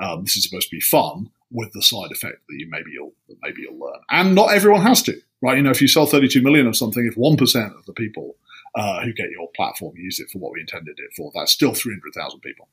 [0.00, 3.12] Um, this is supposed to be fun with the side effect that you maybe you'll
[3.28, 4.00] that maybe you'll learn.
[4.10, 5.56] And not everyone has to, right?
[5.56, 8.36] You know, if you sell 32 million of something, if one percent of the people
[8.74, 11.74] uh, who get your platform use it for what we intended it for, that's still
[11.74, 12.68] 300,000 people.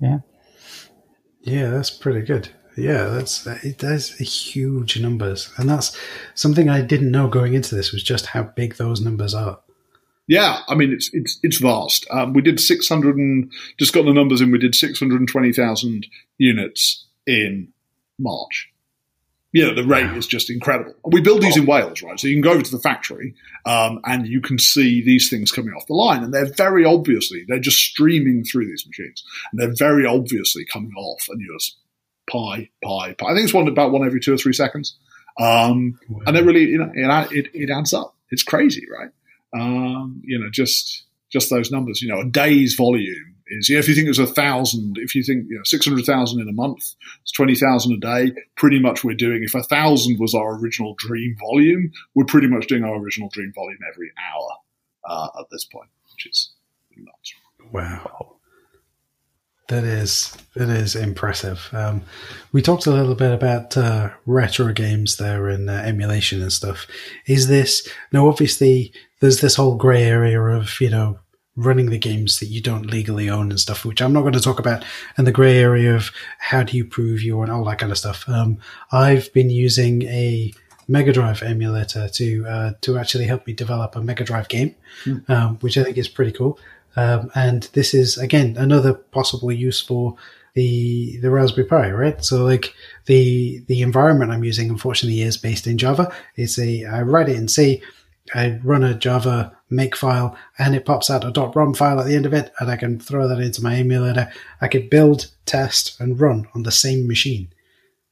[0.00, 0.18] Yeah.
[1.42, 2.50] Yeah, that's pretty good.
[2.76, 5.96] Yeah, that's that's huge numbers, and that's
[6.34, 9.58] something I didn't know going into this was just how big those numbers are.
[10.28, 12.06] Yeah, I mean it's it's it's vast.
[12.10, 14.52] Um, we did six hundred and just got the numbers in.
[14.52, 16.06] We did six hundred and twenty thousand
[16.38, 17.72] units in
[18.18, 18.70] March.
[19.52, 20.94] You know, the rate is just incredible.
[21.04, 22.20] We build these in Wales, right?
[22.20, 23.34] So you can go over to the factory
[23.66, 27.44] um, and you can see these things coming off the line, and they're very obviously
[27.48, 31.26] they're just streaming through these machines, and they're very obviously coming off.
[31.28, 31.78] And you're just
[32.30, 33.26] pi, pi, pi.
[33.26, 34.96] I think it's one about one every two or three seconds,
[35.40, 36.20] um, wow.
[36.26, 38.14] and it really, you know, it, it, it adds up.
[38.30, 39.10] It's crazy, right?
[39.52, 42.02] Um, you know, just just those numbers.
[42.02, 45.14] You know, a day's volume is, know, if you think it was a thousand, if
[45.14, 49.14] you think, you know, 600,000 in a month, it's 20,000 a day, pretty much we're
[49.14, 53.28] doing, if a thousand was our original dream volume, we're pretty much doing our original
[53.32, 54.50] dream volume every hour
[55.08, 56.52] uh, at this point, which is
[56.96, 57.34] nuts.
[57.72, 58.36] Wow.
[59.68, 61.68] That is that is impressive.
[61.72, 62.02] Um,
[62.50, 66.88] we talked a little bit about uh, retro games there and uh, emulation and stuff.
[67.26, 68.26] Is this now?
[68.26, 71.20] Obviously, there's this whole grey area of you know
[71.60, 74.40] running the games that you don't legally own and stuff, which I'm not going to
[74.40, 74.84] talk about
[75.18, 77.98] in the grey area of how do you prove you and all that kind of
[77.98, 78.28] stuff.
[78.28, 78.58] Um,
[78.92, 80.52] I've been using a
[80.88, 85.28] Mega Drive emulator to uh, to actually help me develop a Mega Drive game, mm.
[85.30, 86.58] um, which I think is pretty cool.
[86.96, 90.16] Um, and this is again another possible use for
[90.54, 92.24] the the Raspberry Pi, right?
[92.24, 92.74] So like
[93.06, 96.12] the the environment I'm using, unfortunately, is based in Java.
[96.34, 97.82] It's a I write it in C
[98.34, 102.16] I run a Java make file and it pops out a .rom file at the
[102.16, 104.30] end of it and I can throw that into my emulator.
[104.60, 107.52] I could build, test and run on the same machine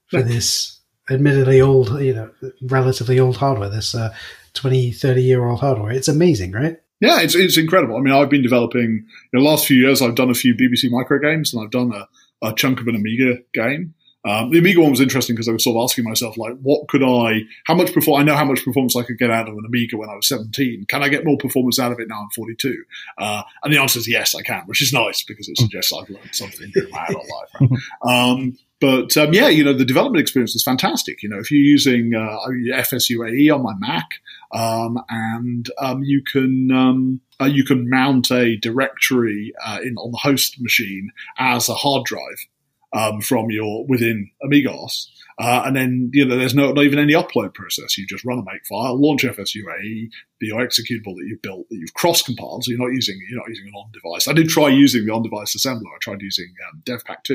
[0.06, 2.30] for this admittedly old, you know,
[2.62, 4.14] relatively old hardware, this uh,
[4.54, 5.92] 20, 30 year old hardware.
[5.92, 6.78] It's amazing, right?
[7.00, 7.96] Yeah, it's, it's incredible.
[7.96, 10.90] I mean, I've been developing, in the last few years, I've done a few BBC
[10.90, 12.08] micro games and I've done a,
[12.46, 13.94] a chunk of an Amiga game.
[14.24, 16.88] Um, the Amiga one was interesting because I was sort of asking myself, like, what
[16.88, 19.54] could I, how much before I know how much performance I could get out of
[19.54, 20.86] an Amiga when I was 17.
[20.88, 22.84] Can I get more performance out of it now I'm 42?
[23.16, 26.10] Uh, and the answer is yes, I can, which is nice because it suggests I've
[26.10, 27.70] learned something in my adult life.
[27.70, 27.80] Right?
[28.08, 31.22] Um, but um, yeah, you know, the development experience is fantastic.
[31.22, 32.38] You know, if you're using uh,
[32.76, 34.20] FS-UAE on my Mac,
[34.52, 40.12] um, and um, you can um, uh, you can mount a directory uh, in on
[40.12, 42.46] the host machine as a hard drive
[42.92, 45.06] um, from your within AmigaOS.
[45.40, 47.96] Uh, and then, you know, there's no, not even any upload process.
[47.96, 51.94] You just run a make file, launch FS-UAE, the executable that you've built that you've
[51.94, 52.64] cross compiled.
[52.64, 54.26] So you're not using, you're not using an on device.
[54.26, 55.94] I did try using the on device assembler.
[55.94, 57.34] I tried using um, Devpac 2.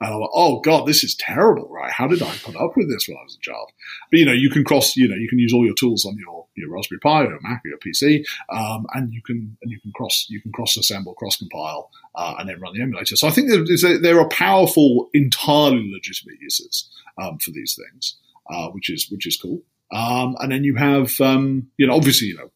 [0.00, 1.92] And I'm like, oh God, this is terrible, right?
[1.92, 3.70] How did I put up with this when I was a child?
[4.10, 6.16] But, you know, you can cross, you know, you can use all your tools on
[6.18, 8.24] your, your Raspberry Pi or Mac or your PC.
[8.48, 12.34] Um, and you can, and you can cross, you can cross assemble, cross compile, uh,
[12.38, 13.14] and then run the emulator.
[13.16, 18.16] So I think there, there are powerful, entirely legitimate uses um, for these things,
[18.50, 19.62] uh, which is which is cool.
[19.92, 22.50] Um, and then you have, um, you know, obviously, you know,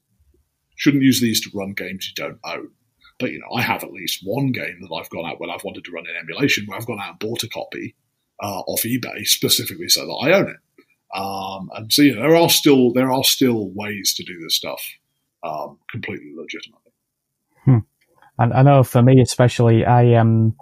[0.77, 2.70] shouldn't use these to run games you don't own.
[3.18, 5.62] But you know, I have at least one game that I've gone out when I've
[5.62, 7.94] wanted to run an emulation where I've gone out and bought a copy
[8.42, 10.57] uh, off eBay specifically so that I own it.
[11.14, 14.57] Um, and so you know, there are still there are still ways to do this
[14.57, 14.83] stuff
[15.42, 16.80] um, completely legitimately.
[18.40, 20.57] And I know for me especially, I um,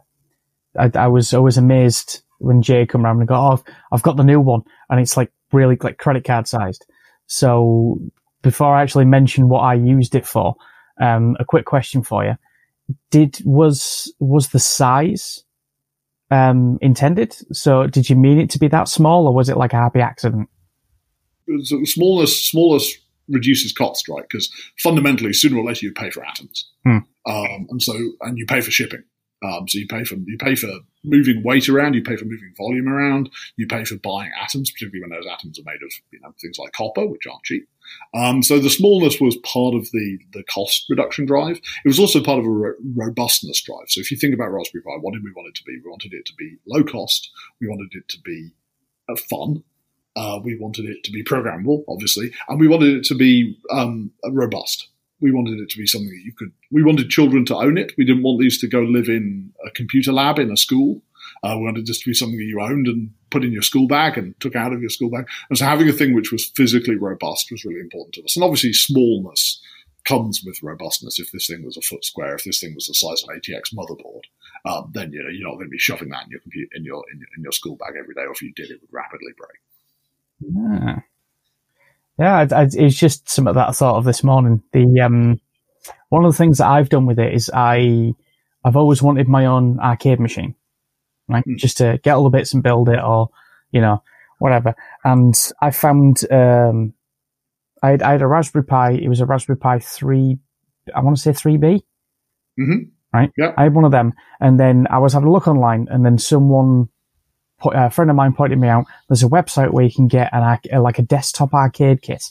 [0.76, 3.62] I, I was always amazed when Jay come around and go, oh,
[3.92, 6.84] I've, got the new one, and it's like really like credit card sized.
[7.28, 8.00] So
[8.42, 10.56] before I actually mention what I used it for,
[11.00, 12.34] um, a quick question for you:
[13.12, 15.44] Did was was the size
[16.32, 17.36] um, intended?
[17.52, 20.00] So did you mean it to be that small, or was it like a happy
[20.00, 20.48] accident?
[21.62, 22.92] So smallness, smallness
[23.28, 24.24] reduces cost, right?
[24.28, 26.98] Because fundamentally, sooner or later, you pay for atoms, hmm.
[27.28, 29.04] Um, and so and you pay for shipping.
[29.40, 30.68] Um, so you pay for you pay for
[31.04, 35.00] moving weight around, you pay for moving volume around, you pay for buying atoms, particularly
[35.00, 37.68] when those atoms are made of you know things like copper, which aren't cheap.
[38.14, 41.58] Um, so the smallness was part of the the cost reduction drive.
[41.84, 43.88] It was also part of a ro- robustness drive.
[43.88, 45.78] So if you think about Raspberry Pi, what did we want it to be?
[45.84, 47.30] We wanted it to be low cost.
[47.60, 48.50] We wanted it to be
[49.08, 49.62] uh, fun.
[50.16, 54.10] Uh, we wanted it to be programmable, obviously, and we wanted it to be um,
[54.32, 54.88] robust
[55.20, 56.52] we wanted it to be something that you could.
[56.70, 57.92] We wanted children to own it.
[57.96, 61.02] We didn't want these to go live in a computer lab in a school.
[61.42, 63.86] Uh, we wanted this to be something that you owned and put in your school
[63.86, 65.26] bag and took out of your school bag.
[65.48, 68.36] And so having a thing which was physically robust was really important to us.
[68.36, 69.60] And obviously, smallness
[70.04, 71.20] comes with robustness.
[71.20, 73.40] If this thing was a foot square, if this thing was the size of an
[73.40, 74.22] ATX motherboard,
[74.64, 76.84] um, then you know you're not going to be shoving that in your computer in
[76.84, 78.22] your, in your in your school bag every day.
[78.22, 79.58] Or if you did, it would rapidly break.
[80.40, 81.00] Yeah,
[82.18, 82.46] yeah.
[82.50, 84.62] it's just some of that I thought of this morning.
[84.72, 85.40] The um,
[86.08, 88.12] one of the things that I've done with it is I
[88.64, 90.54] I've always wanted my own arcade machine,
[91.28, 91.44] right?
[91.46, 91.56] Mm.
[91.56, 93.28] Just to get all the bits and build it, or
[93.70, 94.02] you know
[94.38, 94.74] whatever.
[95.04, 96.94] And I found um,
[97.82, 98.92] I had, I had a Raspberry Pi.
[98.92, 100.38] It was a Raspberry Pi three.
[100.94, 101.84] I want to say three B.
[102.58, 102.90] Mm-hmm.
[103.12, 103.30] Right.
[103.38, 103.54] Yeah.
[103.56, 106.18] I had one of them, and then I was having a look online, and then
[106.18, 106.88] someone,
[107.64, 108.86] a friend of mine, pointed me out.
[109.08, 112.30] There's a website where you can get an like a desktop arcade kit.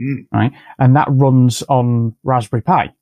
[0.00, 0.26] Mm.
[0.32, 2.92] Right, and that runs on Raspberry Pi.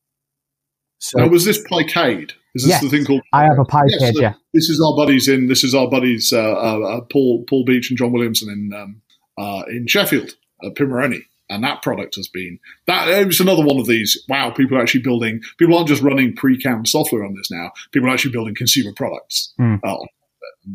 [0.98, 2.32] So now, was this Picade?
[2.54, 3.22] Is this yes, the thing called?
[3.32, 3.90] I have a Picade.
[4.00, 4.34] Yes, so yeah.
[4.52, 5.46] This is our buddies in.
[5.46, 9.02] This is our buddies uh, uh, Paul Paul Beech and John Williamson in um,
[9.38, 13.78] uh, in Sheffield at Pimoroni and that product has been that it was another one
[13.78, 17.50] of these wow people are actually building people aren't just running pre-canned software on this
[17.50, 19.78] now people are actually building consumer products mm.
[19.82, 19.96] uh,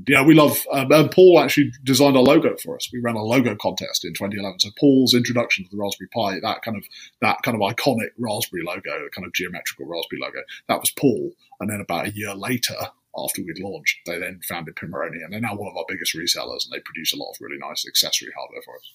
[0.08, 3.24] yeah we love um, and paul actually designed our logo for us we ran a
[3.24, 6.84] logo contest in 2011 so paul's introduction to the raspberry pi that kind of
[7.22, 11.32] that kind of iconic raspberry logo the kind of geometrical raspberry logo that was paul
[11.60, 12.76] and then about a year later
[13.18, 16.66] after we'd launched, they then founded Pimoroni, and they're now one of our biggest resellers,
[16.66, 18.94] and they produce a lot of really nice accessory hardware for us.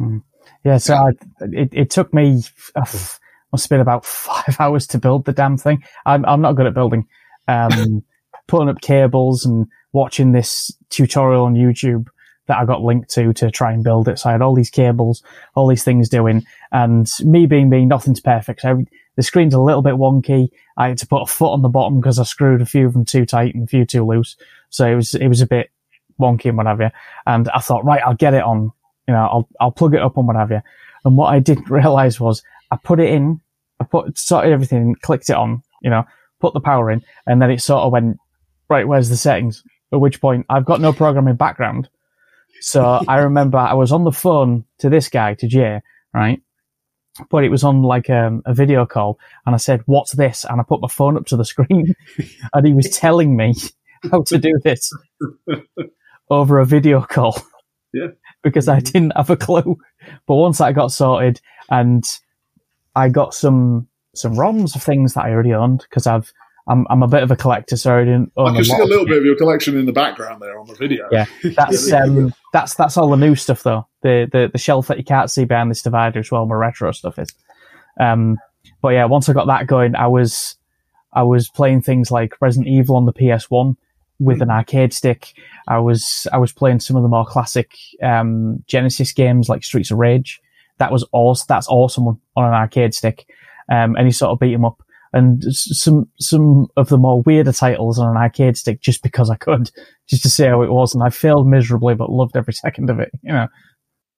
[0.00, 0.22] Mm.
[0.64, 1.10] Yeah, so I,
[1.52, 2.42] it, it took me,
[2.74, 5.84] uh, must have been about five hours to build the damn thing.
[6.04, 7.06] I'm, I'm not good at building.
[7.46, 8.02] Um,
[8.46, 12.08] pulling up cables and watching this tutorial on YouTube
[12.46, 14.18] that I got linked to to try and build it.
[14.18, 15.22] So I had all these cables,
[15.54, 18.60] all these things doing, and me being me, nothing's perfect.
[18.60, 18.84] So
[19.16, 20.48] the screen's a little bit wonky.
[20.76, 22.92] I had to put a foot on the bottom because I screwed a few of
[22.92, 24.36] them too tight and a few too loose.
[24.68, 25.70] So it was it was a bit
[26.20, 26.92] wonky and whatever.
[27.26, 28.72] And I thought, right, I'll get it on
[29.06, 30.60] you know, I'll, I'll plug it up and what have you.
[31.04, 33.40] And what I didn't realize was I put it in,
[33.80, 36.04] I put, sorted everything, clicked it on, you know,
[36.40, 38.18] put the power in, and then it sort of went,
[38.68, 39.62] right, where's the settings?
[39.94, 41.88] At which point I've got no programming background.
[42.60, 45.80] So I remember I was on the phone to this guy, to Jay,
[46.12, 46.42] right?
[47.30, 50.44] But it was on like um, a video call and I said, what's this?
[50.44, 51.94] And I put my phone up to the screen
[52.52, 53.54] and he was telling me
[54.10, 54.92] how to do this
[56.28, 57.40] over a video call.
[57.92, 58.08] Yeah
[58.44, 59.76] because I didn't have a clue.
[60.28, 62.04] But once that got sorted and
[62.94, 66.32] I got some some ROMs of things that I already owned because I've
[66.66, 68.32] I'm I'm a bit of a collector, so I didn't.
[68.38, 70.74] I can see a little bit of your collection in the background there on the
[70.74, 71.08] video.
[71.12, 73.86] Yeah, that's um that's that's all the new stuff though.
[74.02, 76.46] The the the shelf that you can't see behind this divider as well.
[76.46, 77.28] My retro stuff is.
[78.00, 78.38] Um,
[78.80, 80.56] but yeah, once I got that going, I was
[81.12, 83.76] I was playing things like Resident Evil on the PS One
[84.18, 85.34] with an arcade stick.
[85.68, 87.72] I was I was playing some of the more classic
[88.02, 90.40] um, Genesis games like Streets of Rage.
[90.78, 91.46] That was awesome.
[91.48, 93.26] That's awesome on, on an arcade stick.
[93.70, 94.82] Um, and he sort of beat him up.
[95.14, 99.36] And some some of the more weirder titles on an arcade stick just because I
[99.36, 99.70] could,
[100.08, 100.92] just to see how it was.
[100.92, 103.10] And I failed miserably, but loved every second of it.
[103.22, 103.48] You know.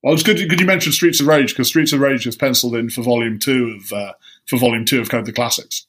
[0.02, 0.38] Well, it's good.
[0.48, 3.38] Could you mention Streets of Rage because Streets of Rage is penciled in for Volume
[3.38, 4.12] Two of uh,
[4.46, 5.86] for Volume Two of Code the Classics.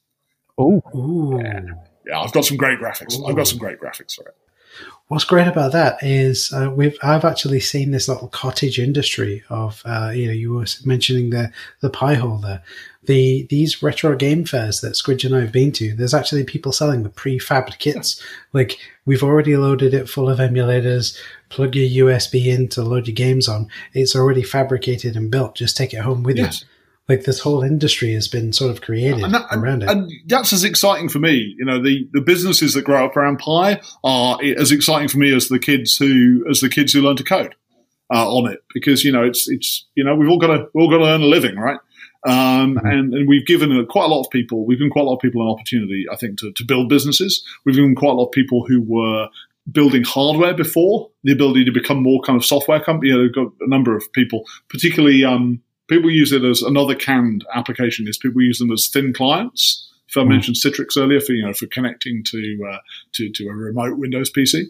[0.58, 0.82] Oh,
[1.40, 1.62] yeah.
[2.08, 3.20] yeah, I've got some great graphics.
[3.20, 3.26] Ooh.
[3.28, 4.36] I've got some great graphics for it.
[5.10, 9.82] What's great about that is uh, we've I've actually seen this little cottage industry of
[9.86, 12.62] uh, you know you were mentioning the the Pi-hole there.
[13.06, 16.74] The these retro game fairs that Squidge and I have been to, there's actually people
[16.74, 18.22] selling the prefabbed kits.
[18.52, 21.18] Like we've already loaded it full of emulators.
[21.48, 23.70] Plug your USB in to load your games on.
[23.94, 25.56] It's already fabricated and built.
[25.56, 26.62] Just take it home with yes.
[26.64, 26.68] you
[27.10, 29.90] like this whole industry has been sort of created and that, around and, it.
[29.90, 31.56] And that's as exciting for me.
[31.58, 35.34] You know, the, the businesses that grow up around Pi are as exciting for me
[35.34, 37.56] as the kids who as the kids who learn to code
[38.14, 40.82] uh, on it because you know it's it's you know we've all got to we
[40.82, 41.80] all got to earn a living, right?
[42.26, 42.86] Um, mm-hmm.
[42.86, 45.22] and, and we've given quite a lot of people, we've given quite a lot of
[45.22, 47.46] people an opportunity, I think, to, to build businesses.
[47.64, 49.30] We've given quite a lot of people who were
[49.72, 53.12] building hardware before the ability to become more kind of software company.
[53.12, 57.46] You know, got a number of people, particularly um, people use it as another canned
[57.54, 59.88] application is people use them as thin clients.
[60.10, 60.30] If I mm.
[60.30, 62.80] mentioned Citrix earlier for you know for connecting to uh,
[63.14, 64.66] to to a remote Windows PC,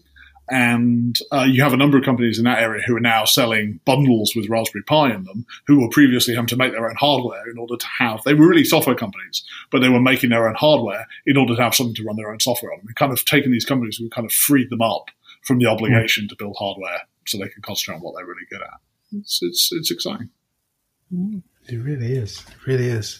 [0.50, 3.80] and uh, you have a number of companies in that area who are now selling
[3.86, 7.50] bundles with Raspberry Pi in them, who were previously having to make their own hardware
[7.50, 8.24] in order to have.
[8.24, 11.62] They were really software companies, but they were making their own hardware in order to
[11.62, 12.80] have something to run their own software on.
[12.86, 15.12] We've kind of taken these companies, we've kind of freed them up
[15.44, 16.30] from the obligation mm.
[16.30, 18.80] to build hardware so they can concentrate on what they're really good at.
[19.14, 20.30] It's it's, it's exciting.
[21.68, 22.40] It really is.
[22.48, 23.20] It really is.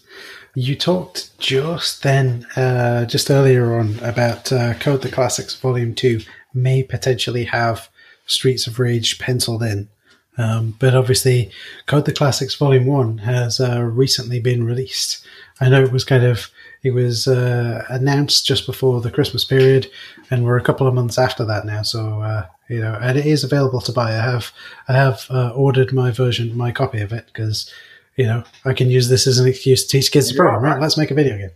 [0.56, 6.22] You talked just then, uh, just earlier on, about uh, Code the Classics Volume 2
[6.54, 7.90] may potentially have
[8.26, 9.90] Streets of Rage penciled in.
[10.38, 11.52] Um, but obviously,
[11.88, 15.26] Code the Classics Volume One has uh, recently been released.
[15.60, 16.52] I know it was kind of
[16.84, 19.90] it was uh, announced just before the Christmas period,
[20.30, 21.82] and we're a couple of months after that now.
[21.82, 24.12] So uh, you know, and it is available to buy.
[24.12, 24.52] I have
[24.88, 27.72] I have uh, ordered my version, my copy of it, because
[28.16, 30.62] you know I can use this as an excuse to teach kids to program.
[30.62, 30.82] Right?
[30.82, 31.52] Let's make a video game.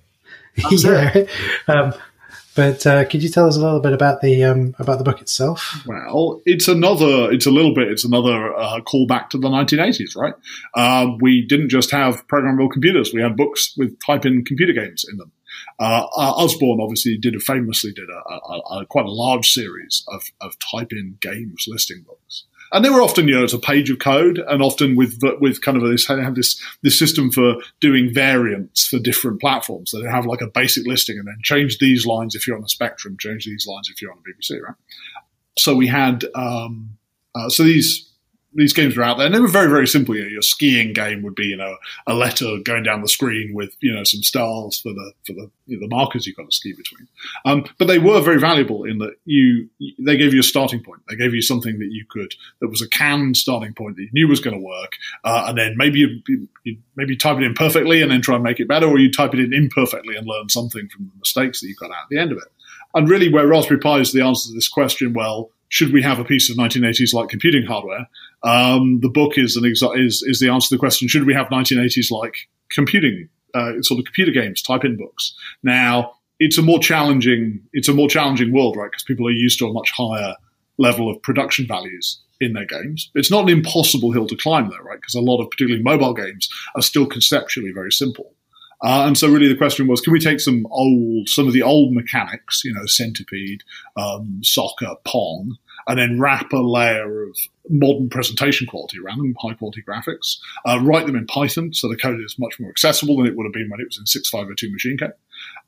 [0.72, 1.24] yeah.
[1.68, 1.94] Um,
[2.54, 5.22] but uh, could you tell us a little bit about the um, about the book
[5.22, 5.84] itself?
[5.86, 7.32] Well, it's another.
[7.32, 7.88] It's a little bit.
[7.88, 10.34] It's another uh, callback to the 1980s, right?
[10.76, 13.14] Uh, we didn't just have programmable computers.
[13.14, 15.32] We had books with type-in computer games in them.
[15.80, 20.24] Uh, Usborne obviously did a, famously did a, a, a, quite a large series of,
[20.40, 24.00] of type-in games listing books and they were often, you know, it's a page of
[24.00, 28.88] code, and often with with kind of this have this this system for doing variants
[28.88, 29.92] for different platforms.
[29.92, 32.70] They have like a basic listing, and then change these lines if you're on the
[32.70, 34.76] Spectrum, change these lines if you're on the BBC, right?
[35.58, 36.98] So we had um,
[37.36, 38.10] uh, so these
[38.54, 40.16] these games were out there, and they were very, very simple.
[40.16, 41.78] You know, your skiing game would be, you know,
[42.08, 45.50] a letter going down the screen with, you know, some stars for the for the
[45.68, 47.08] you know, the markers you've got to ski between.
[47.46, 51.02] Um, but they were very valuable in that you they gave you a starting point.
[51.08, 54.10] They gave you something that you could that was a canned starting point that you
[54.14, 57.54] knew was going to work, uh, and then maybe you, you maybe type it in
[57.54, 60.28] perfectly and then try and make it better, or you type it in imperfectly and
[60.28, 62.52] learn something from the mistakes that you got out at the end of it.
[62.94, 66.20] And really, where Raspberry Pi is the answer to this question, well, should we have
[66.20, 68.06] a piece of 1980s like computing hardware?
[68.44, 71.34] Um, the book is an exa- is is the answer to the question: Should we
[71.34, 75.34] have 1980s like computing uh, sort of computer games type in books?
[75.64, 78.92] Now it's a more challenging it's a more challenging world, right?
[78.92, 80.36] Because people are used to a much higher
[80.78, 83.10] level of production values in their games.
[83.16, 85.00] It's not an impossible hill to climb, though, right?
[85.00, 88.34] Because a lot of particularly mobile games are still conceptually very simple.
[88.84, 91.62] Uh, and so really the question was, can we take some old, some of the
[91.62, 93.64] old mechanics, you know, centipede,
[93.96, 95.56] um, soccer, pong,
[95.88, 97.38] and then wrap a layer of
[97.70, 101.98] modern presentation quality around them, high quality graphics, uh, write them in Python so the
[101.98, 104.72] code is much more accessible than it would have been when it was in 6502
[104.72, 105.14] machine code,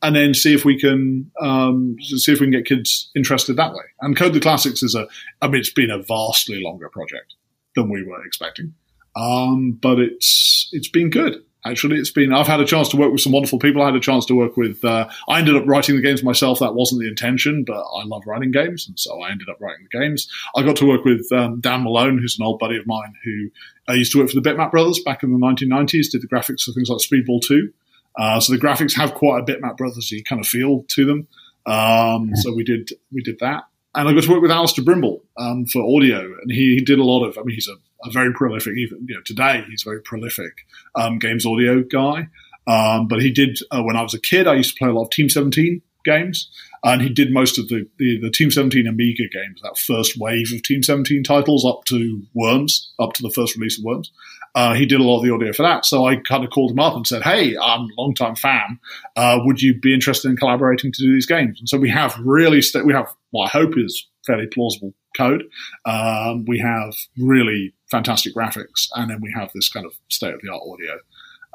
[0.02, 3.74] and then see if we can um, see if we can get kids interested that
[3.74, 3.84] way.
[4.02, 5.08] And Code the Classics is a,
[5.42, 7.36] I mean, it's been a vastly longer project
[7.76, 8.74] than we were expecting,
[9.16, 11.98] um, but it's it's been good actually.
[11.98, 13.82] It's been, I've had a chance to work with some wonderful people.
[13.82, 16.60] I had a chance to work with, uh, I ended up writing the games myself.
[16.60, 18.88] That wasn't the intention, but I love writing games.
[18.88, 20.30] And so I ended up writing the games.
[20.56, 23.50] I got to work with um, Dan Malone, who's an old buddy of mine who
[23.88, 26.64] I used to work for the Bitmap Brothers back in the 1990s, did the graphics
[26.64, 27.72] for things like Speedball 2.
[28.18, 31.28] Uh, so the graphics have quite a Bitmap Brothers kind of feel to them.
[31.66, 33.64] Um, so we did, we did that
[33.96, 37.00] and I got to work with Allister Brimble um, for audio, and he, he, did
[37.00, 37.38] a lot of.
[37.38, 37.76] I mean, he's a,
[38.08, 38.76] a, very prolific.
[38.78, 40.66] Even you know, today he's a very prolific
[40.96, 42.28] um, games audio guy.
[42.66, 44.48] Um, but he did uh, when I was a kid.
[44.48, 46.50] I used to play a lot of Team Seventeen games,
[46.84, 49.62] and he did most of the, the, the Team Seventeen Amiga games.
[49.62, 53.78] That first wave of Team Seventeen titles up to Worms, up to the first release
[53.78, 54.12] of Worms.
[54.56, 55.86] Uh, he did a lot of the audio for that.
[55.86, 58.80] So I kind of called him up and said, Hey, I'm a long time fan.
[59.16, 61.60] Uh, would you be interested in collaborating to do these games?
[61.60, 65.44] And so we have really, st- we have what I hope is fairly plausible code.
[65.86, 70.42] Um, we have really fantastic graphics, and then we have this kind of state of
[70.42, 71.00] the art audio.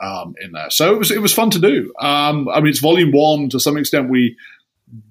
[0.00, 1.92] Um, in there, so it was it was fun to do.
[1.98, 4.08] Um, I mean, it's volume one to some extent.
[4.08, 4.36] We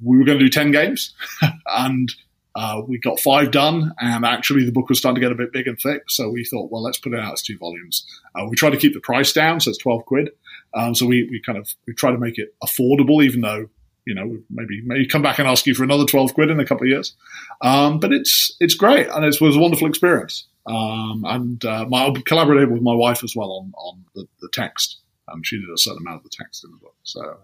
[0.01, 1.13] we were going to do ten games,
[1.65, 2.09] and
[2.57, 5.53] uh, we got five done, and actually the book was starting to get a bit
[5.53, 6.01] big and thick.
[6.09, 8.03] So we thought, well, let's put it out as two volumes.
[8.33, 10.31] Uh, we tried to keep the price down, so it's twelve quid.
[10.73, 13.69] Um, so we, we kind of we try to make it affordable, even though
[14.05, 16.65] you know maybe maybe come back and ask you for another twelve quid in a
[16.65, 17.13] couple of years.
[17.61, 20.47] Um, but it's it's great, and it was a wonderful experience.
[20.65, 24.49] Um, and uh, my, I collaborated with my wife as well on on the, the
[24.51, 24.97] text.
[25.31, 27.37] Um, she did a certain amount of the text in the book, so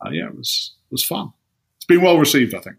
[0.00, 1.34] uh, yeah, it was it was fun.
[1.76, 2.78] It's been well received, I think.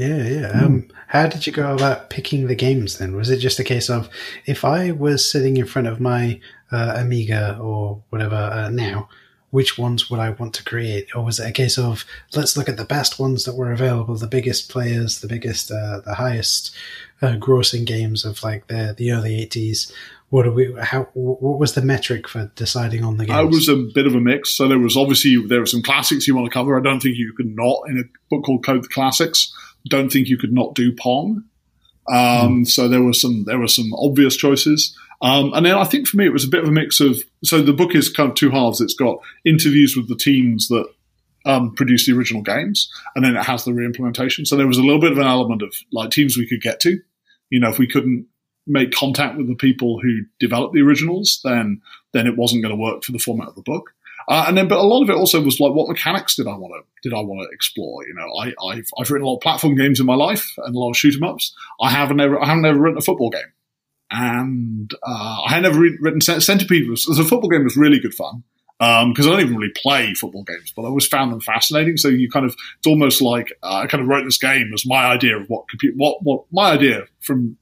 [0.00, 0.48] Yeah, yeah.
[0.64, 3.14] Um, how did you go about picking the games then?
[3.14, 4.08] Was it just a case of
[4.46, 6.40] if I was sitting in front of my
[6.72, 9.10] uh, Amiga or whatever uh, now,
[9.50, 11.08] which ones would I want to create?
[11.14, 14.14] Or was it a case of let's look at the best ones that were available,
[14.16, 16.74] the biggest players, the biggest, uh, the highest
[17.20, 19.92] uh, grossing games of like the the early eighties?
[20.30, 20.72] What are we?
[20.80, 21.08] How?
[21.12, 23.36] What was the metric for deciding on the games?
[23.36, 24.56] I was a bit of a mix.
[24.56, 26.78] So there was obviously there were some classics you want to cover.
[26.78, 29.52] I don't think you could not in a book called Code the Classics
[29.88, 31.44] don't think you could not do Pong.
[32.08, 32.68] Um, mm.
[32.68, 36.16] So there were some there were some obvious choices, um, and then I think for
[36.16, 37.18] me it was a bit of a mix of.
[37.44, 38.80] So the book is kind of two halves.
[38.80, 40.86] It's got interviews with the teams that
[41.46, 44.44] um, produced the original games, and then it has the re-implementation.
[44.44, 46.80] So there was a little bit of an element of like teams we could get
[46.80, 46.98] to.
[47.50, 48.26] You know, if we couldn't
[48.66, 51.80] make contact with the people who developed the originals, then
[52.12, 53.92] then it wasn't going to work for the format of the book.
[54.28, 56.56] Uh, and then, but a lot of it also was like, what mechanics did I
[56.56, 58.06] want to did I want to explore?
[58.06, 60.74] You know, I, I've I've written a lot of platform games in my life and
[60.74, 61.54] a lot of shoot 'em ups.
[61.80, 63.52] I haven't ever I haven't ever written a football game.
[64.10, 68.14] and uh, I had never written Centipede was as a football game was really good
[68.14, 68.42] fun
[68.80, 71.40] Um because um, I don't even really play football games, but I always found them
[71.40, 71.96] fascinating.
[71.96, 74.84] So you kind of it's almost like uh, I kind of wrote this game as
[74.86, 77.56] my idea of what computer what what my idea from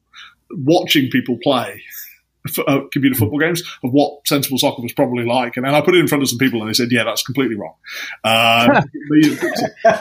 [0.51, 1.83] watching people play
[2.67, 5.57] uh, computer football games of what sensible soccer was probably like.
[5.57, 7.23] And then I put it in front of some people and they said, yeah, that's
[7.23, 7.75] completely wrong.
[8.25, 8.83] Uh,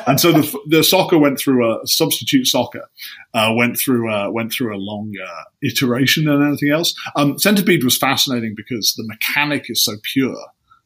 [0.07, 2.89] and so the, the soccer went through a substitute soccer,
[3.33, 5.25] uh, went through, uh, went through a longer
[5.63, 6.93] iteration than anything else.
[7.15, 10.35] Um, Centipede was fascinating because the mechanic is so pure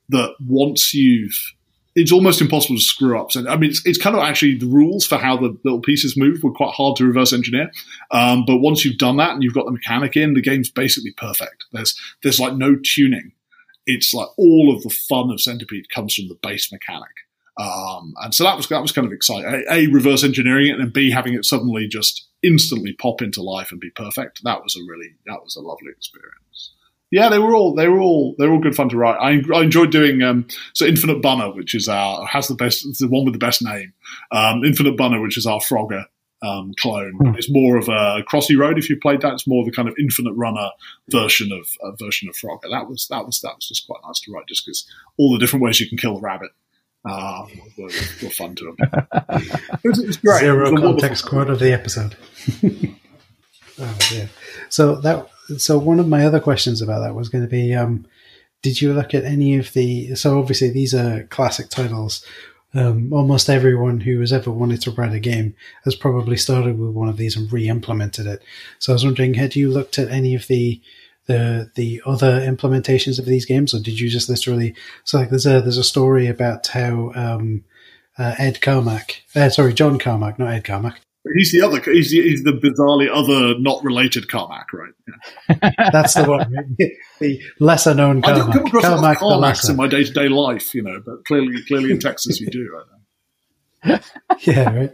[0.09, 1.53] that once you've
[1.95, 3.31] it's almost impossible to screw up.
[3.31, 6.15] So, I mean, it's, it's kind of actually the rules for how the little pieces
[6.15, 7.71] move were quite hard to reverse engineer.
[8.11, 11.11] Um, but once you've done that and you've got the mechanic in, the game's basically
[11.11, 11.65] perfect.
[11.71, 13.33] There's there's like no tuning.
[13.85, 17.09] It's like all of the fun of Centipede comes from the base mechanic.
[17.57, 19.65] Um, and so that was that was kind of exciting.
[19.69, 23.71] A, a, reverse engineering it, and B having it suddenly just instantly pop into life
[23.71, 24.41] and be perfect.
[24.43, 26.71] That was a really that was a lovely experience
[27.11, 29.17] yeah, they were all they were all they were all good fun to write.
[29.17, 33.07] I, I enjoyed doing um, so Infinite Bunner, which is our has the best the
[33.07, 33.93] one with the best name.
[34.31, 36.05] Um, Infinite Bunner, which is our Frogger
[36.41, 37.17] um, clone.
[37.19, 37.37] Mm.
[37.37, 38.79] It's more of a Crossy Road.
[38.79, 40.69] If you played that, it's more of a kind of Infinite Runner
[41.09, 42.71] version of uh, version of Frogger.
[42.71, 45.39] That was that was that was just quite nice to write, just because all the
[45.39, 46.51] different ways you can kill a rabbit.
[47.03, 47.47] Uh,
[47.79, 47.85] were,
[48.21, 48.75] were, fun to them.
[49.83, 50.41] it, was, it was great.
[50.41, 52.15] Zero context quote of the episode.
[53.79, 54.27] oh, yeah.
[54.69, 55.27] So that
[55.57, 58.05] so one of my other questions about that was going to be, um,
[58.61, 60.15] did you look at any of the?
[60.15, 62.25] So obviously these are classic titles.
[62.73, 66.91] Um, almost everyone who has ever wanted to write a game has probably started with
[66.91, 68.41] one of these and re-implemented it.
[68.79, 70.81] So I was wondering, had you looked at any of the
[71.27, 74.73] the the other implementations of these games, or did you just literally?
[75.03, 77.63] So like, there's a there's a story about how um,
[78.17, 81.01] uh, Ed Carmack, uh, sorry, John Carmack, not Ed Carmack,
[81.35, 81.79] He's the other.
[81.79, 84.93] He's the, he's the bizarrely other, not related Carmack, right?
[85.47, 85.71] Yeah.
[85.91, 86.75] That's the one.
[87.19, 88.41] the lesser known Carmack.
[88.41, 91.23] I don't come across Carmack, Carmacks in my day to day life, you know, but
[91.25, 92.69] clearly, clearly in Texas you do.
[92.73, 92.85] Right?
[94.41, 94.91] Yeah, right.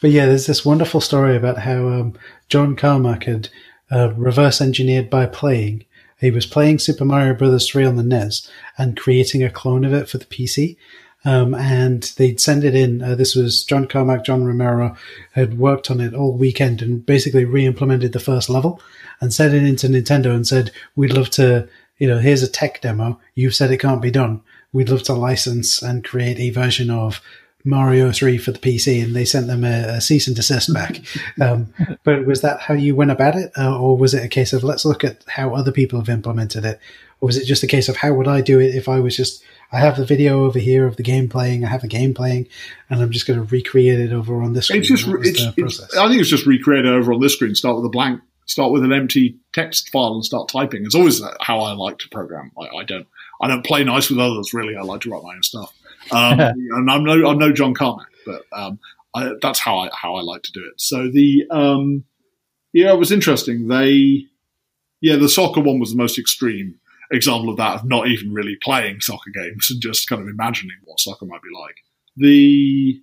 [0.00, 3.48] But yeah, there's this wonderful story about how um, John Carmack had
[3.90, 5.84] uh, reverse engineered by playing.
[6.20, 9.92] He was playing Super Mario Brothers 3 on the NES and creating a clone of
[9.92, 10.76] it for the PC.
[11.24, 13.02] Um, and they'd send it in.
[13.02, 14.94] Uh, this was John Carmack, John Romero
[15.32, 18.80] had worked on it all weekend and basically re-implemented the first level
[19.20, 21.66] and sent it into Nintendo and said, "We'd love to,
[21.98, 23.18] you know, here's a tech demo.
[23.34, 24.42] You've said it can't be done.
[24.72, 27.22] We'd love to license and create a version of
[27.64, 31.00] Mario 3 for the PC, and they sent them a, a cease and desist back.
[31.40, 31.72] um,
[32.04, 33.50] but was that how you went about it?
[33.56, 36.64] Uh, or was it a case of let's look at how other people have implemented
[36.64, 36.78] it?
[37.20, 39.16] Or was it just a case of how would I do it if I was
[39.16, 39.42] just
[39.74, 41.64] I have the video over here of the game playing.
[41.64, 42.46] I have the game playing,
[42.88, 44.80] and I'm just going to recreate it over on this screen.
[44.80, 47.56] It's just, it's, it's, I think it's just recreate it over on this screen.
[47.56, 50.84] Start with a blank, start with an empty text file, and start typing.
[50.84, 52.52] It's always how I like to program.
[52.56, 53.08] I, I don't,
[53.42, 54.54] I don't play nice with others.
[54.54, 55.74] Really, I like to write my own stuff.
[56.12, 58.78] Um, and I'm no, I'm no John Carmack, but um,
[59.12, 60.80] I, that's how I how I like to do it.
[60.80, 62.04] So the um,
[62.72, 63.66] yeah, it was interesting.
[63.66, 64.26] They
[65.00, 66.78] yeah, the soccer one was the most extreme
[67.14, 70.76] example of that of not even really playing soccer games and just kind of imagining
[70.84, 71.76] what soccer might be like.
[72.16, 73.00] The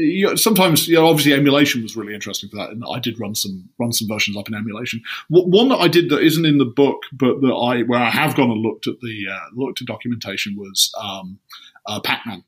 [0.00, 3.18] you know, sometimes, you know, obviously emulation was really interesting for that, and I did
[3.18, 5.02] run some run some versions up in emulation.
[5.28, 8.36] One that I did that isn't in the book, but that I where I have
[8.36, 11.40] gone and looked at the uh, looked at documentation was um,
[11.86, 12.44] uh, Pac-Man,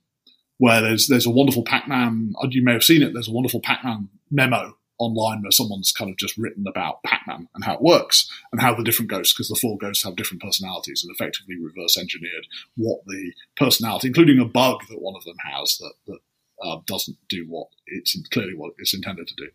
[0.58, 2.34] where there's there's a wonderful Pac-Man.
[2.50, 3.14] You may have seen it.
[3.14, 7.64] There's a wonderful Pac-Man memo online where someone's kind of just written about Pac-Man and
[7.64, 11.02] how it works and how the different ghosts, because the four ghosts have different personalities,
[11.02, 12.46] and effectively reverse engineered
[12.76, 16.18] what the personality, including a bug that one of them has that, that
[16.62, 19.48] uh, doesn't do what it's clearly what it's intended to do.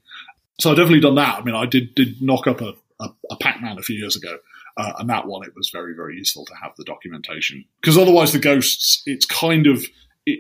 [0.60, 1.40] So I've definitely done that.
[1.40, 4.40] I mean, I did did knock up a, a, a Pac-Man a few years ago.
[4.78, 8.34] Uh, and that one, it was very, very useful to have the documentation because otherwise
[8.34, 9.86] the ghosts, it's kind of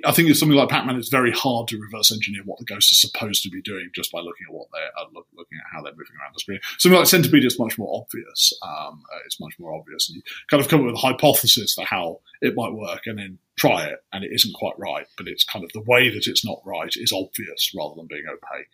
[0.03, 0.95] I think it's something like Pac-Man.
[0.95, 4.11] It's very hard to reverse engineer what the ghosts are supposed to be doing just
[4.11, 6.59] by looking at what they're uh, look, looking at how they're moving around the screen.
[6.79, 8.51] Something like Centipede is much more obvious.
[8.63, 11.75] Um, uh, it's much more obvious, and you kind of come up with a hypothesis
[11.75, 15.05] for how it might work, and then try it, and it isn't quite right.
[15.17, 18.25] But it's kind of the way that it's not right is obvious rather than being
[18.27, 18.71] opaque.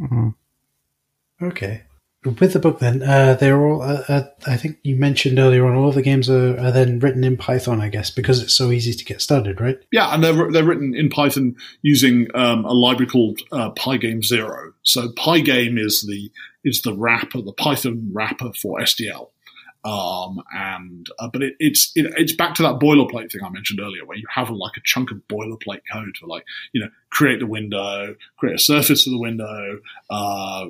[0.00, 1.46] Mm-hmm.
[1.46, 1.82] Okay
[2.24, 3.82] with the book, then uh, they're all.
[3.82, 7.24] Uh, uh, I think you mentioned earlier on, all the games are, are, then written
[7.24, 9.78] in Python, I guess, because it's so easy to get started, right?
[9.90, 14.72] Yeah, and they're they're written in Python using um, a library called uh, Pygame Zero.
[14.82, 16.30] So Pygame is the
[16.64, 19.30] is the wrapper, the Python wrapper for SDL.
[19.84, 23.80] Um, and uh, but it, it's it, it's back to that boilerplate thing I mentioned
[23.80, 26.88] earlier, where you have a, like a chunk of boilerplate code for like you know
[27.10, 30.66] create the window, create a surface for the window, uh,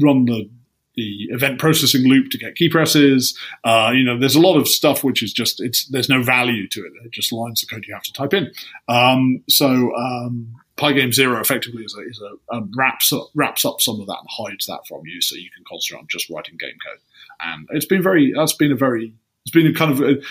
[0.00, 0.48] run the
[0.94, 3.38] the event processing loop to get key presses.
[3.64, 6.68] Uh, you know, there's a lot of stuff which is just it's there's no value
[6.68, 6.92] to it.
[7.04, 8.50] It just lines of code you have to type in.
[8.88, 13.80] Um, so um, Pygame Zero effectively is a, is a um, wraps up, wraps up
[13.80, 16.56] some of that and hides that from you, so you can concentrate on just writing
[16.58, 17.00] game code.
[17.40, 19.14] And it's been very that's been a very
[19.44, 20.22] it's been a kind of a,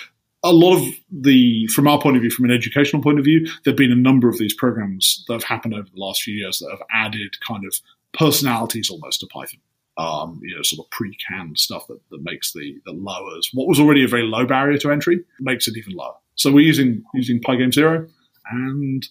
[0.44, 3.46] a lot of the, from our point of view, from an educational point of view,
[3.46, 6.34] there have been a number of these programs that have happened over the last few
[6.34, 7.80] years that have added kind of
[8.14, 9.60] personalities almost to Python.
[9.98, 13.78] Um, you know, sort of pre-canned stuff that, that makes the that lowers what was
[13.78, 16.16] already a very low barrier to entry makes it even lower.
[16.36, 18.08] So we're using using Pygame Zero,
[18.50, 19.08] and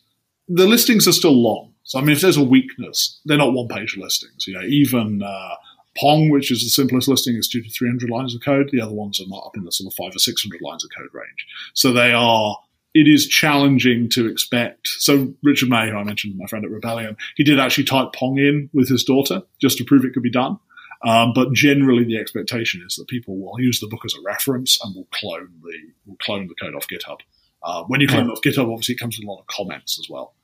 [0.48, 1.74] the listings are still long.
[1.84, 4.46] So I mean, if there's a weakness, they're not one-page listings.
[4.46, 5.54] You know, even uh,
[5.98, 8.70] Pong, which is the simplest listing, is two to 300 lines of code.
[8.72, 10.90] The other ones are not up in the sort of five or 600 lines of
[10.96, 11.46] code range.
[11.74, 12.56] So they are,
[12.94, 14.86] it is challenging to expect.
[14.86, 18.38] So Richard May, who I mentioned, my friend at Rebellion, he did actually type Pong
[18.38, 20.58] in with his daughter just to prove it could be done.
[21.02, 24.78] Um, but generally, the expectation is that people will use the book as a reference
[24.84, 27.18] and will clone the will clone the code off GitHub.
[27.62, 28.32] Uh, when you clone yeah.
[28.32, 30.34] off GitHub, obviously it comes with a lot of comments as well.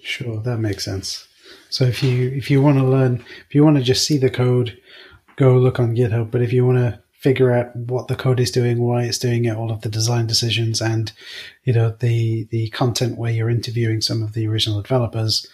[0.00, 1.26] Sure, that makes sense.
[1.68, 4.30] So if you if you want to learn, if you want to just see the
[4.30, 4.78] code,
[5.36, 6.30] go look on GitHub.
[6.30, 9.44] But if you want to figure out what the code is doing, why it's doing
[9.44, 11.12] it, all of the design decisions, and
[11.64, 15.46] you know the the content where you're interviewing some of the original developers,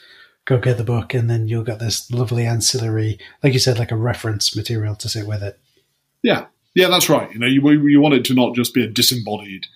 [0.47, 3.93] go get the book, and then you'll get this lovely ancillary, like you said, like
[3.93, 5.59] a reference material to sit with it.
[6.23, 7.31] Yeah, yeah, that's right.
[7.33, 9.67] You know, you you want it to not just be a disembodied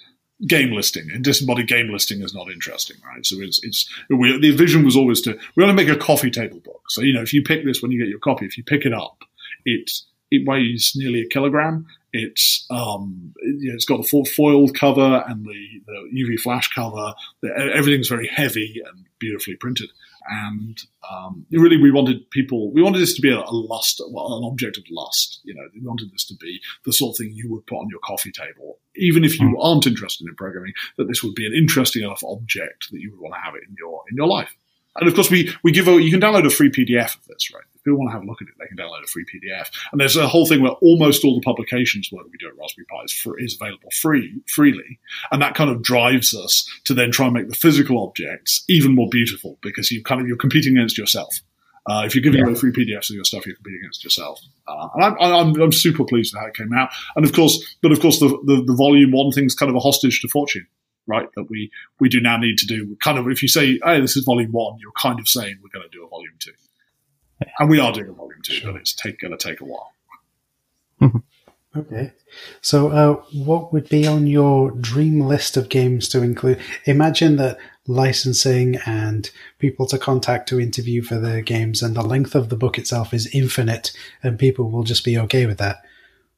[0.46, 3.26] game listing and disembodied game listing is not interesting, right?
[3.26, 6.30] So it's it's we, the vision was always to we want to make a coffee
[6.30, 6.82] table book.
[6.88, 8.86] So you know, if you pick this when you get your copy, if you pick
[8.86, 9.22] it up,
[9.64, 9.90] it
[10.30, 11.86] it weighs nearly a kilogram.
[12.12, 17.14] It's um, you know, it's got the foiled cover and the, the UV flash cover.
[17.56, 19.90] Everything's very heavy and beautifully printed.
[20.28, 20.78] And
[21.10, 24.44] um, really, we wanted people, we wanted this to be a, a lust, well, an
[24.44, 25.40] object of lust.
[25.44, 27.88] You know, we wanted this to be the sort of thing you would put on
[27.90, 29.60] your coffee table, even if you hmm.
[29.60, 30.72] aren't interested in programming.
[30.98, 33.62] That this would be an interesting enough object that you would want to have it
[33.68, 34.54] in your in your life.
[34.96, 37.52] And of course, we, we give a, you can download a free PDF of this,
[37.54, 37.64] right?
[37.80, 39.70] If people want to have a look at it, they can download a free PDF.
[39.90, 42.84] And there's a whole thing where almost all the publications work we do at Raspberry
[42.90, 45.00] Pi is, free, is available free, freely.
[45.32, 48.94] And that kind of drives us to then try and make the physical objects even
[48.94, 51.34] more beautiful because you kind of, you're competing against yourself.
[51.88, 52.46] Uh, if you're giving yeah.
[52.46, 54.38] away free PDFs of your stuff, you're competing against yourself.
[54.68, 56.90] Uh, and I'm, I'm, I'm, super pleased with how it came out.
[57.16, 59.80] And of course, but of course, the, the, the volume one thing's kind of a
[59.80, 60.66] hostage to fortune
[61.06, 61.28] right?
[61.34, 62.96] That we we do now need to do.
[63.02, 65.76] Kind of, if you say, "Hey, this is volume one," you're kind of saying we're
[65.76, 66.52] going to do a volume two,
[67.58, 68.72] and we are doing a volume two, sure.
[68.72, 69.92] but it's take, going to take a while.
[71.76, 72.12] okay,
[72.60, 76.60] so uh, what would be on your dream list of games to include?
[76.84, 82.34] Imagine that licensing and people to contact to interview for the games, and the length
[82.34, 85.82] of the book itself is infinite, and people will just be okay with that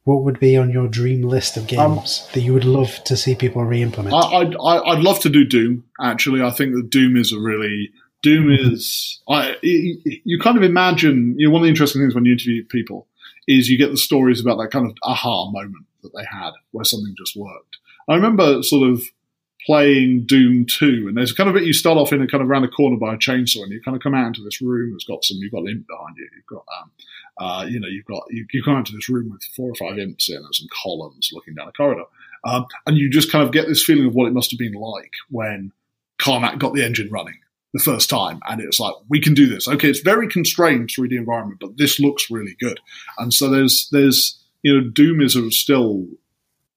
[0.05, 3.03] what would be on your dream list of um, games um, that you would love
[3.05, 4.15] to see people re-implement?
[4.15, 5.85] I, would I'd love to do Doom.
[6.01, 7.93] Actually, I think that Doom is a really
[8.23, 9.21] Doom is.
[9.29, 11.35] I, you kind of imagine.
[11.39, 13.07] You know, one of the interesting things when you interview people
[13.49, 16.85] is you get the stories about that kind of aha moment that they had where
[16.85, 17.79] something just worked.
[18.09, 19.03] I remember sort of
[19.67, 22.51] playing Doom 2, and there's kind of bit you start off in a kind of
[22.51, 24.93] around a corner by a chainsaw, and you kind of come out into this room
[24.93, 26.91] that's got some, you've got imp behind you, you've got um,
[27.39, 29.99] uh, you know, you've got you, you come into this room with four or five
[29.99, 32.05] imps in and some columns looking down a corridor,
[32.45, 34.75] um, and you just kind of get this feeling of what it must have been
[34.75, 35.73] like when
[36.19, 37.39] Carmack got the engine running
[37.73, 39.67] the first time, and it's like we can do this.
[39.67, 42.81] Okay, it's very constrained 3D environment, but this looks really good.
[43.19, 46.07] And so there's there's you know, Doom is still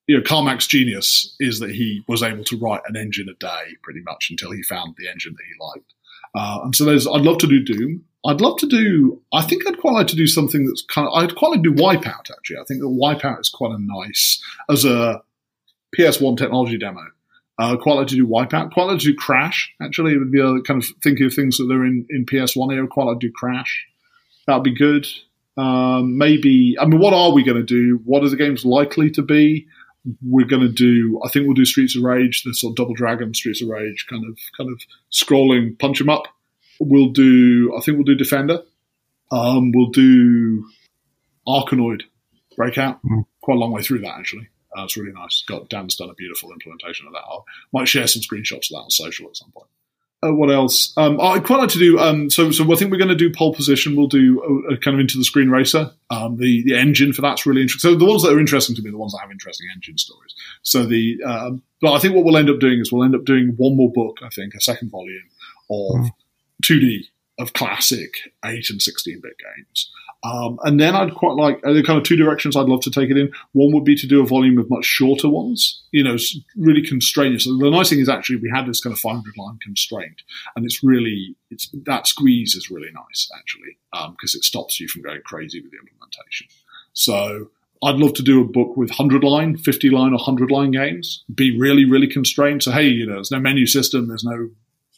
[0.07, 3.75] you know, Carmack's genius is that he was able to write an engine a day
[3.81, 5.93] pretty much until he found the engine that he liked.
[6.35, 8.03] Uh, and so there's, I'd love to do Doom.
[8.25, 9.21] I'd love to do.
[9.33, 11.13] I think I'd quite like to do something that's kind of.
[11.13, 12.31] I'd quite like to do Wipeout.
[12.31, 15.21] Actually, I think that Wipeout is quite a nice as a
[15.97, 17.03] PS1 technology demo.
[17.58, 18.72] Uh, quite like to do Wipeout.
[18.72, 19.74] Quite like to do Crash.
[19.82, 22.74] Actually, it would be a kind of thinking of things that they're in in PS1
[22.74, 22.88] era.
[22.88, 23.86] Quite like to do Crash.
[24.47, 25.08] That'd be good.
[25.58, 26.76] Um, maybe.
[26.80, 28.01] I mean, what are we going to do?
[28.03, 29.68] What are the games likely to be?
[30.22, 31.20] We're going to do.
[31.26, 34.06] I think we'll do Streets of Rage, the sort of Double Dragon Streets of Rage
[34.10, 34.80] kind of kind of
[35.12, 36.28] scrolling punch 'em up
[36.80, 38.62] We'll do, I think we'll do Defender.
[39.32, 40.66] Um, we'll do
[41.47, 42.03] Arkanoid
[42.56, 43.01] Breakout.
[43.03, 43.26] Mm.
[43.41, 44.49] Quite a long way through that, actually.
[44.78, 45.43] Uh, it's really nice.
[45.47, 47.19] Got Dan's done a beautiful implementation of that.
[47.19, 47.38] I
[47.71, 49.67] might share some screenshots of that on social at some point.
[50.26, 50.93] Uh, what else?
[50.97, 51.99] Um, I'd quite like to do.
[51.99, 53.95] Um, so, so I think we're going to do pole position.
[53.95, 55.91] We'll do a, a kind of into the screen racer.
[56.09, 57.91] Um, the the engine for that's really interesting.
[57.91, 59.97] So the ones that are interesting to me, are the ones that have interesting engine
[59.97, 60.34] stories.
[60.63, 63.26] So the, um, but I think what we'll end up doing is we'll end up
[63.26, 64.19] doing one more book.
[64.23, 65.23] I think a second volume
[65.69, 66.09] of mm.
[66.63, 69.91] 2D of classic 8 and 16 bit games.
[70.23, 73.11] Um, and then I'd quite like the kind of two directions I'd love to take
[73.11, 73.31] it in.
[73.51, 76.17] One would be to do a volume of much shorter ones, you know,
[76.55, 77.39] really constrained.
[77.41, 80.23] So the nice thing is actually we had this kind of 500 line constraint,
[80.55, 84.88] and it's really it's that squeeze is really nice actually because um, it stops you
[84.88, 86.47] from going crazy with the implementation.
[86.93, 87.51] So
[87.83, 91.23] I'd love to do a book with 100 line, 50 line, or 100 line games.
[91.33, 92.63] Be really, really constrained.
[92.63, 94.49] So, hey, you know, there's no menu system, there's no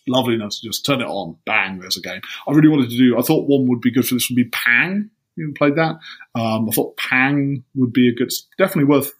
[0.08, 0.60] loveliness.
[0.60, 2.22] To just turn it on, bang, there's a game.
[2.48, 4.46] I really wanted to do, I thought one would be good for this would be
[4.46, 5.10] Pang.
[5.36, 6.00] You played that?
[6.36, 9.14] Um, I thought Pang would be a good, definitely worth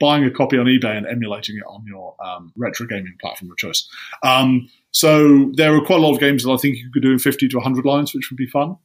[0.00, 3.56] buying a copy on eBay and emulating it on your um, retro gaming platform of
[3.56, 3.88] choice.
[4.22, 7.12] Um, so there are quite a lot of games that I think you could do
[7.12, 8.76] in 50 to 100 lines, which would be fun.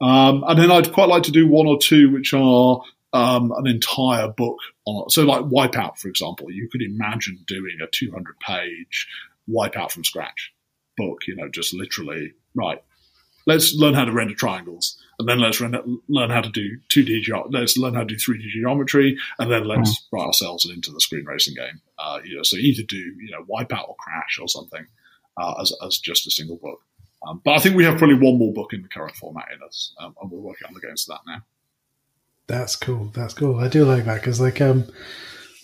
[0.00, 2.80] Um, and then I'd quite like to do one or two which are
[3.12, 5.10] um, an entire book on.
[5.10, 9.08] So, like Wipeout, for example, you could imagine doing a 200 page
[9.48, 10.52] Wipeout from scratch
[10.98, 12.82] book, you know, just literally, right,
[13.46, 17.22] let's learn how to render triangles, and then let's render, learn how to do 2D,
[17.22, 20.02] ge- let's learn how to do 3D geometry, and then let's mm.
[20.12, 21.80] write ourselves into the screen racing game.
[21.98, 24.86] Uh, you know, so either do, you know, Wipeout or Crash or something
[25.38, 26.80] uh, as, as just a single book.
[27.26, 29.62] Um, but I think we have probably one more book in the current format in
[29.66, 31.42] us, um, and we're working on the games for that now.
[32.46, 33.10] That's cool.
[33.14, 33.58] That's cool.
[33.58, 34.84] I do like that because, like, um,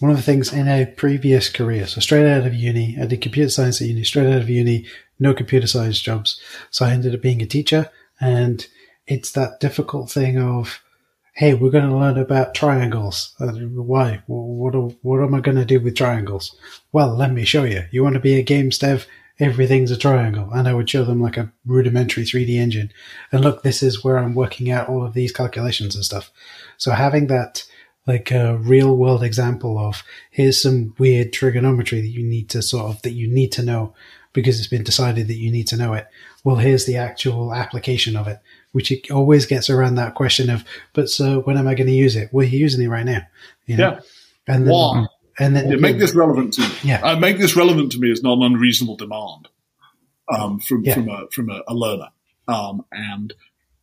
[0.00, 3.22] one of the things in a previous career, so straight out of uni, I did
[3.22, 4.04] computer science at uni.
[4.04, 4.86] Straight out of uni,
[5.18, 6.40] no computer science jobs,
[6.70, 7.90] so I ended up being a teacher,
[8.20, 8.66] and
[9.06, 10.80] it's that difficult thing of,
[11.34, 13.34] hey, we're going to learn about triangles.
[13.40, 14.22] Uh, why?
[14.26, 14.74] What?
[15.02, 16.56] What am I going to do with triangles?
[16.92, 17.84] Well, let me show you.
[17.90, 19.06] You want to be a games dev?
[19.40, 20.48] everything's a triangle.
[20.52, 22.92] And I would show them like a rudimentary 3D engine.
[23.32, 26.30] And look, this is where I'm working out all of these calculations and stuff.
[26.76, 27.64] So having that
[28.06, 32.86] like a real world example of here's some weird trigonometry that you need to sort
[32.86, 33.94] of, that you need to know
[34.34, 36.06] because it's been decided that you need to know it.
[36.44, 38.40] Well, here's the actual application of it,
[38.72, 41.94] which it always gets around that question of, but so when am I going to
[41.94, 42.28] use it?
[42.32, 43.22] Well, you're using it right now.
[43.64, 43.92] You know?
[43.92, 44.00] Yeah.
[44.46, 45.06] And then, Why?
[45.38, 46.74] And then yeah, make this relevant to me.
[46.82, 47.00] Yeah.
[47.02, 49.48] Uh, make this relevant to me is not an unreasonable demand
[50.28, 50.94] um, from yeah.
[50.94, 52.10] from a from a, a learner.
[52.46, 53.32] Um, and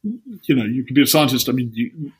[0.04, 1.49] you know, you can be a scientist.
[1.49, 2.12] I mean, you,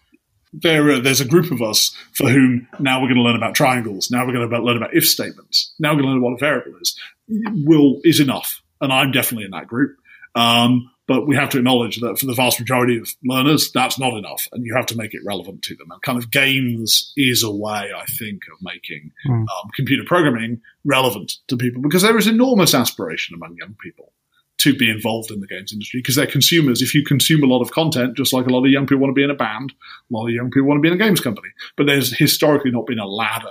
[0.54, 4.12] there there's a group of us for whom now we're going to learn about triangles.
[4.12, 5.74] Now we're going to learn about if statements.
[5.80, 6.98] Now we're going to learn what a variable is.
[7.28, 9.98] Will is enough, and I'm definitely in that group.
[10.36, 14.14] Um, but we have to acknowledge that for the vast majority of learners, that's not
[14.14, 15.92] enough, and you have to make it relevant to them.
[15.92, 19.42] And kind of games is a way, I think, of making mm.
[19.42, 24.14] um, computer programming relevant to people because there is enormous aspiration among young people
[24.60, 26.82] to be involved in the games industry because they're consumers.
[26.82, 29.10] If you consume a lot of content, just like a lot of young people want
[29.10, 31.04] to be in a band, a lot of young people want to be in a
[31.04, 31.50] games company.
[31.76, 33.48] But there's historically not been a ladder.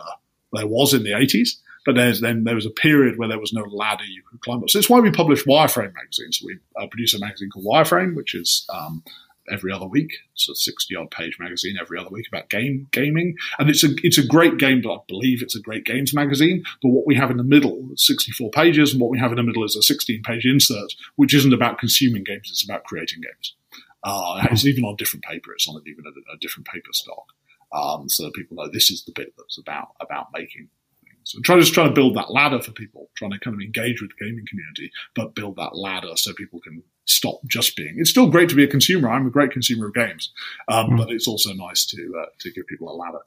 [0.53, 1.51] There was in the 80s
[1.87, 4.63] but there's then there was a period where there was no ladder you could climb
[4.63, 4.71] up.
[4.71, 6.33] So it's why we publish Wireframe magazine.
[6.33, 9.03] So we uh, produce a magazine called Wireframe, which is um,
[9.51, 10.13] every other week.
[10.33, 13.89] It's a sixty odd page magazine every other week about game gaming, and it's a
[14.03, 14.81] it's a great game.
[14.83, 16.65] But I believe it's a great games magazine.
[16.83, 19.37] But what we have in the middle, sixty four pages, and what we have in
[19.37, 23.23] the middle is a sixteen page insert, which isn't about consuming games; it's about creating
[23.23, 23.57] games.
[24.03, 25.53] Uh, it's even on different paper.
[25.53, 27.25] It's on even a, a different paper stock,
[27.73, 30.69] um, so people know this is the bit that's about about making
[31.31, 34.03] so try just trying to build that ladder for people, trying to kind of engage
[34.03, 37.95] with the gaming community, but build that ladder so people can stop just being.
[37.99, 39.09] It's still great to be a consumer.
[39.09, 40.33] I'm a great consumer of games,
[40.67, 40.97] um, mm.
[40.99, 43.21] but it's also nice to uh, to give people a ladder.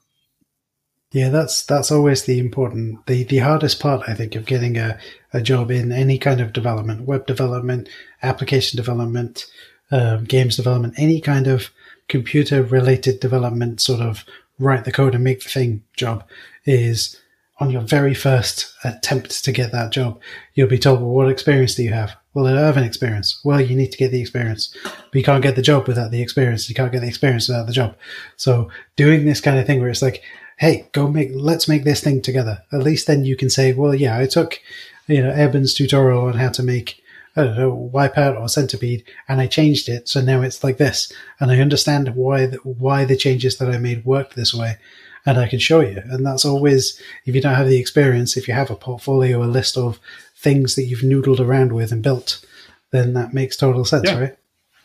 [1.14, 5.00] Yeah, that's that's always the important, the the hardest part, I think, of getting a,
[5.32, 7.88] a job in any kind of development, web development,
[8.22, 9.46] application development,
[9.92, 11.70] um, games development, any kind of
[12.10, 14.26] computer related development, sort of
[14.60, 16.28] write the code and make the thing job,
[16.66, 17.18] is
[17.64, 20.20] on your very first attempt to get that job,
[20.54, 22.16] you'll be told, well, what experience do you have?
[22.34, 23.40] Well, I have an experience.
[23.44, 26.22] Well, you need to get the experience, but you can't get the job without the
[26.22, 26.68] experience.
[26.68, 27.96] You can't get the experience without the job.
[28.36, 30.24] So doing this kind of thing where it's like,
[30.58, 32.64] Hey, go make, let's make this thing together.
[32.72, 34.60] At least then you can say, well, yeah, I took,
[35.08, 37.02] you know, Eben's tutorial on how to make,
[37.36, 40.08] I don't know, Wipeout or Centipede, and I changed it.
[40.08, 41.12] So now it's like this.
[41.40, 44.78] And I understand why, the, why the changes that I made worked this way
[45.26, 46.02] and I can show you.
[46.06, 49.46] And that's always, if you don't have the experience, if you have a portfolio, a
[49.46, 50.00] list of
[50.36, 52.46] things that you've noodled around with and built,
[52.92, 54.38] then that makes total sense, yeah, right?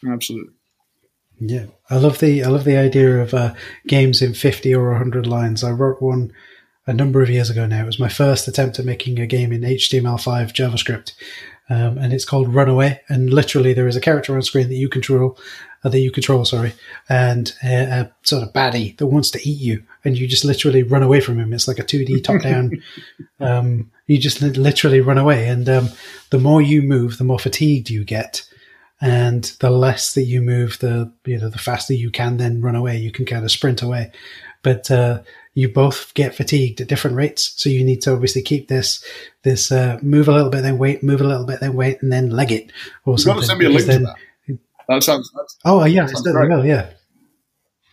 [0.08, 0.52] Absolutely.
[1.40, 3.54] Yeah, I love the I love the idea of uh,
[3.86, 5.62] games in fifty or hundred lines.
[5.62, 6.32] I wrote one
[6.86, 7.82] a number of years ago now.
[7.82, 11.12] It was my first attempt at making a game in HTML5 JavaScript,
[11.70, 13.00] um, and it's called Runaway.
[13.08, 15.38] And literally, there is a character on screen that you control,
[15.84, 16.72] uh, that you control, sorry,
[17.08, 20.82] and a, a, sort of baddie that wants to eat you, and you just literally
[20.82, 21.52] run away from him.
[21.52, 22.82] It's like a 2D top down.
[23.40, 25.88] um, you just literally run away, and um,
[26.30, 28.42] the more you move, the more fatigued you get.
[29.00, 32.74] and the less that you move, the you know the faster you can then run
[32.74, 32.98] away.
[32.98, 34.10] You can kind of sprint away,
[34.62, 35.22] but uh,
[35.54, 37.52] you both get fatigued at different rates.
[37.56, 39.04] So you need to obviously keep this
[39.42, 42.12] this uh, move a little bit, then wait, move a little bit, then wait, and
[42.12, 42.70] then leg it
[43.04, 43.46] or You've got to something.
[43.46, 44.16] send me a link to that.
[44.88, 45.30] That sounds.
[45.64, 46.50] Oh yeah, I certainly great.
[46.50, 46.64] will.
[46.64, 46.90] Yeah,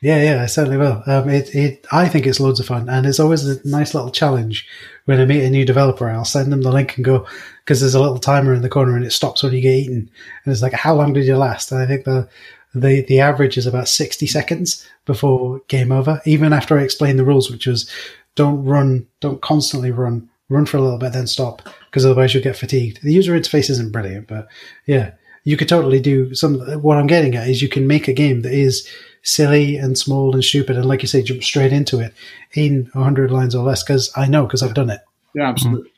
[0.02, 1.04] yeah, yeah, I certainly will.
[1.06, 4.12] Um, it, it, I think it's loads of fun, and it's always a nice little
[4.12, 4.68] challenge
[5.06, 6.10] when I meet a new developer.
[6.10, 7.28] I'll send them the link and go
[7.64, 10.10] because there's a little timer in the corner, and it stops when you get eaten,
[10.46, 11.72] and it's like, how long did you last?
[11.72, 12.30] And I think the
[12.74, 16.22] the the average is about sixty seconds before game over.
[16.26, 17.90] Even after I explained the rules, which was
[18.36, 22.44] don't run, don't constantly run, run for a little bit, then stop, because otherwise you'll
[22.44, 23.02] get fatigued.
[23.02, 24.48] The user interface isn't brilliant, but
[24.86, 25.12] yeah,
[25.46, 26.60] you could totally do some.
[26.82, 28.86] What I'm getting at is you can make a game that is
[29.22, 32.14] silly and small and stupid, and like you say, jump straight into it
[32.54, 33.84] in 100 lines or less.
[33.84, 35.00] Because I know, because I've done it.
[35.34, 35.92] yeah, absolutely.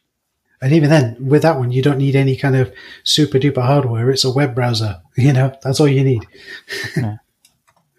[0.61, 2.73] And even then, with that one, you don't need any kind of
[3.03, 4.09] super duper hardware.
[4.11, 5.01] It's a web browser.
[5.19, 6.27] You know, that's all you need.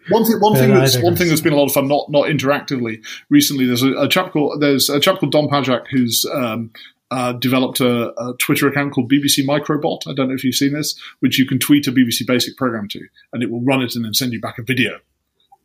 [0.08, 2.28] One thing, one thing that's one thing that's been a lot of fun, not not
[2.28, 3.66] interactively recently.
[3.66, 6.70] There's a, a chap called there's a chap called Dom Pajak who's um,
[7.10, 10.06] uh, developed a, a Twitter account called BBC Microbot.
[10.06, 12.88] I don't know if you've seen this, which you can tweet a BBC Basic program
[12.88, 13.00] to,
[13.32, 14.98] and it will run it and then send you back a video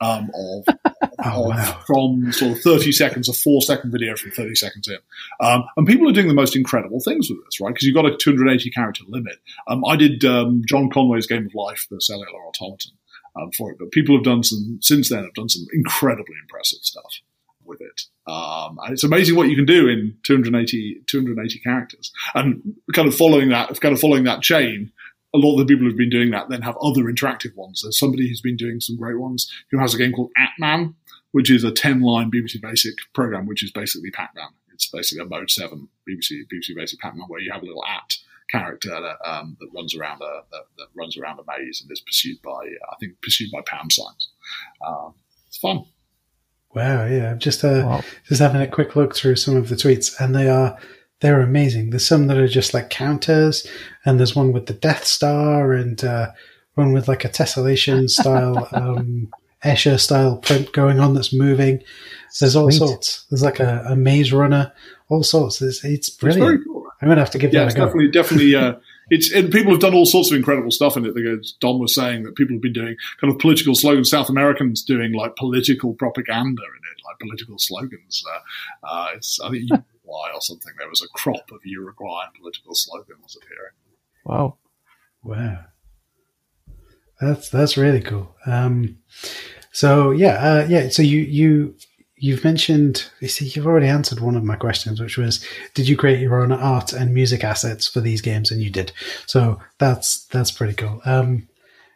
[0.01, 0.65] um, of,
[1.25, 1.81] Oh, of- wow.
[1.85, 4.97] from sort of 30 seconds, a four second video from 30 seconds in.
[5.45, 7.69] Um, and people are doing the most incredible things with this, right?
[7.73, 9.35] Because you've got a 280 character limit.
[9.67, 12.91] Um, I did um, John Conway's Game of Life, the cellular automaton,
[13.35, 16.79] um, for it, but people have done some, since then, have done some incredibly impressive
[16.81, 17.19] stuff
[17.65, 18.01] with it.
[18.27, 22.11] Um, and it's amazing what you can do in 280, 280 characters.
[22.35, 24.91] And kind of following that, kind of following that chain,
[25.33, 27.81] a lot of the people who've been doing that then have other interactive ones.
[27.81, 30.95] There's somebody who's been doing some great ones who has a game called Atman,
[31.31, 34.49] which is a 10 line BBC Basic program, which is basically Pac Man.
[34.73, 37.85] It's basically a Mode 7 BBC, BBC Basic Pac Man where you have a little
[37.85, 38.17] at
[38.49, 42.01] character that, um, that runs around a that, that runs around a maze and is
[42.01, 44.29] pursued by I think pursued by pound signs.
[44.85, 45.15] Um,
[45.47, 45.85] it's fun.
[46.75, 47.31] Wow, yeah.
[47.31, 48.03] I'm just uh, Wow.
[48.27, 50.77] just having a quick look through some of the tweets, and they are
[51.21, 51.91] they're amazing.
[51.91, 53.65] There's some that are just like counters,
[54.05, 56.31] and there's one with the Death Star, and uh,
[56.75, 59.31] one with like a tessellation style, um,
[59.63, 61.81] Escher style print going on that's moving.
[62.39, 62.87] There's all Sweet.
[62.87, 63.25] sorts.
[63.29, 64.73] There's like a, a maze runner,
[65.09, 65.61] all sorts.
[65.61, 66.65] It's, it's It's very brilliant.
[66.65, 66.87] cool.
[67.01, 67.85] I'm gonna have to give Yeah, that it's a go.
[67.85, 68.55] definitely definitely.
[68.55, 68.73] Uh,
[69.09, 71.15] it's and people have done all sorts of incredible stuff in it.
[71.15, 74.09] Because Dom was saying that people have been doing kind of political slogans.
[74.09, 78.23] South Americans doing like political propaganda in it, like political slogans.
[78.29, 80.73] Uh, uh, it's I think Uruguay or something.
[80.77, 83.73] There was a crop of Uruguayan political slogans appearing.
[84.25, 84.57] Wow.
[85.25, 85.63] Wow,
[87.21, 88.35] that's that's really cool.
[88.45, 88.97] Um,
[89.71, 90.89] so yeah, uh, yeah.
[90.89, 91.75] So you you
[92.23, 93.09] you've mentioned.
[93.19, 96.41] You see, you've already answered one of my questions, which was, did you create your
[96.41, 98.49] own art and music assets for these games?
[98.49, 98.93] And you did.
[99.27, 101.01] So that's that's pretty cool.
[101.03, 101.49] Um,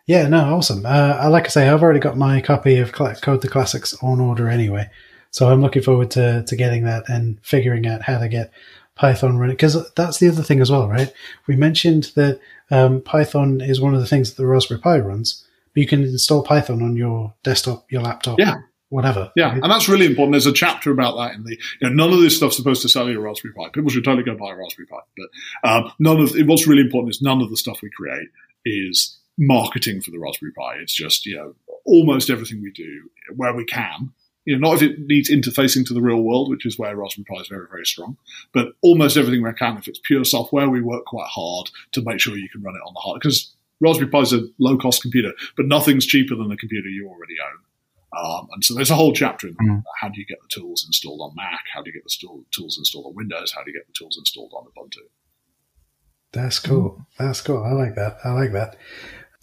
[0.05, 0.86] yeah, no, awesome.
[0.86, 4.49] Uh, like I say, I've already got my copy of Code the Classics on order
[4.49, 4.89] anyway,
[5.32, 8.51] so I'm looking forward to to getting that and figuring out how to get
[8.95, 11.13] Python running because that's the other thing as well, right?
[11.47, 15.45] We mentioned that um, Python is one of the things that the Raspberry Pi runs,
[15.73, 18.55] but you can install Python on your desktop, your laptop, Yeah.
[18.89, 19.31] Whatever.
[19.35, 20.33] Yeah, and that's really important.
[20.33, 21.57] There's a chapter about that in the.
[21.81, 23.69] You know, none of this stuff's supposed to sell you a Raspberry Pi.
[23.69, 27.11] People should totally go buy a Raspberry Pi, but um, none of what's really important
[27.11, 28.29] is none of the stuff we create
[28.65, 30.75] is marketing for the Raspberry Pi.
[30.75, 34.11] It's just you know almost everything we do where we can.
[34.45, 37.25] You know, not if it needs interfacing to the real world, which is where Raspberry
[37.25, 38.15] Pi is very, very strong,
[38.53, 39.77] but almost everything we can.
[39.77, 42.88] If it's pure software, we work quite hard to make sure you can run it
[42.88, 46.47] on the hard because Raspberry Pi is a low cost computer, but nothing's cheaper than
[46.47, 47.59] the computer you already own.
[48.16, 49.76] Um, and so there's a whole chapter in there.
[49.76, 49.84] Mm.
[49.99, 51.66] How do you get the tools installed on Mac?
[51.74, 53.51] How do you get the stool- tools installed on Windows?
[53.51, 55.03] How do you get the tools installed on Ubuntu?
[56.32, 57.05] That's cool.
[57.18, 57.64] That's cool.
[57.64, 58.18] I like that.
[58.24, 58.78] I like that.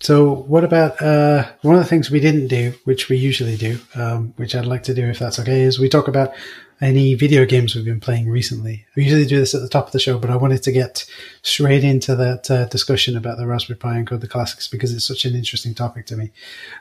[0.00, 3.78] So, what about uh, one of the things we didn't do, which we usually do,
[3.94, 6.34] um, which I'd like to do if that's okay, is we talk about
[6.80, 8.84] any video games we've been playing recently.
[8.96, 11.06] We usually do this at the top of the show, but I wanted to get
[11.42, 15.06] straight into that uh, discussion about the Raspberry Pi and Code the Classics because it's
[15.06, 16.32] such an interesting topic to me.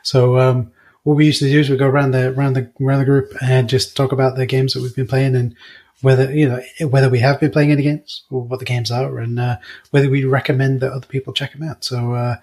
[0.02, 0.72] So, um,
[1.04, 3.68] what we usually do is we go around the around the around the group and
[3.68, 5.54] just talk about the games that we've been playing and
[6.02, 9.18] whether you know whether we have been playing any games or what the games are
[9.18, 9.56] and uh,
[9.90, 11.84] whether we recommend that other people check them out.
[11.84, 12.36] So uh,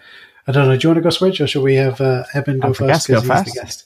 [0.47, 0.77] I don't know.
[0.77, 3.07] Do you want to go switch or should we have uh, Eben go first?
[3.07, 3.55] guest go 'cause he's the first.
[3.55, 3.85] guest.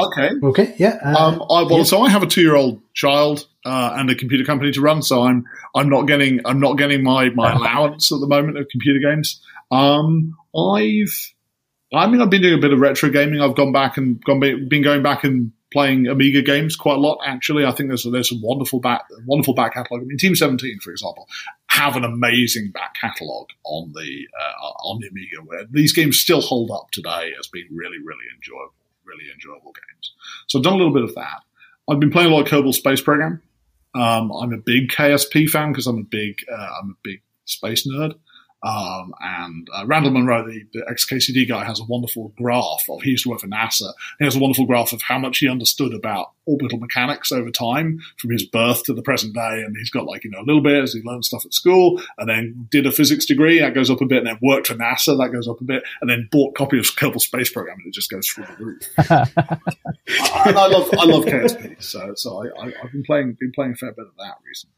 [0.00, 0.30] Okay.
[0.44, 0.98] Okay, yeah.
[1.04, 1.82] Uh, Um, I, well, yeah.
[1.82, 5.44] so I have a two-year-old child uh, and a computer company to run, so I'm
[5.74, 9.40] I'm not getting I'm not getting my my allowance at the moment of computer games.
[9.72, 11.32] Um, I've
[11.92, 13.40] I mean I've been doing a bit of retro gaming.
[13.40, 17.18] I've gone back and gone been going back and playing Amiga games quite a lot.
[17.24, 20.02] Actually, I think there's there's some wonderful back wonderful back catalog.
[20.02, 21.28] I mean, Team Seventeen, for example,
[21.68, 26.40] have an amazing back catalog on the uh, on the Amiga, where these games still
[26.40, 28.74] hold up today as being really really enjoyable,
[29.04, 30.12] really enjoyable games.
[30.46, 31.42] So I've done a little bit of that.
[31.88, 33.42] I've been playing a lot of Kerbal Space Program.
[33.94, 37.86] Um, I'm a big KSP fan because I'm a big uh, I'm a big space
[37.86, 38.14] nerd.
[38.62, 43.10] Um, and uh, Randall Munroe, the, the xkcd guy, has a wonderful graph of, he
[43.10, 43.92] used to work for NASA.
[44.18, 48.00] He has a wonderful graph of how much he understood about orbital mechanics over time
[48.16, 49.62] from his birth to the present day.
[49.64, 52.02] And he's got like, you know, a little bit as he learned stuff at school
[52.16, 53.60] and then did a physics degree.
[53.60, 55.16] That goes up a bit and then worked for NASA.
[55.16, 57.86] That goes up a bit and then bought a copy of Kerbal Space Program and
[57.86, 58.82] it just goes through the roof.
[58.98, 61.80] and I love, I love KSP.
[61.82, 64.74] So, so I, I, have been playing, been playing a fair bit of that recently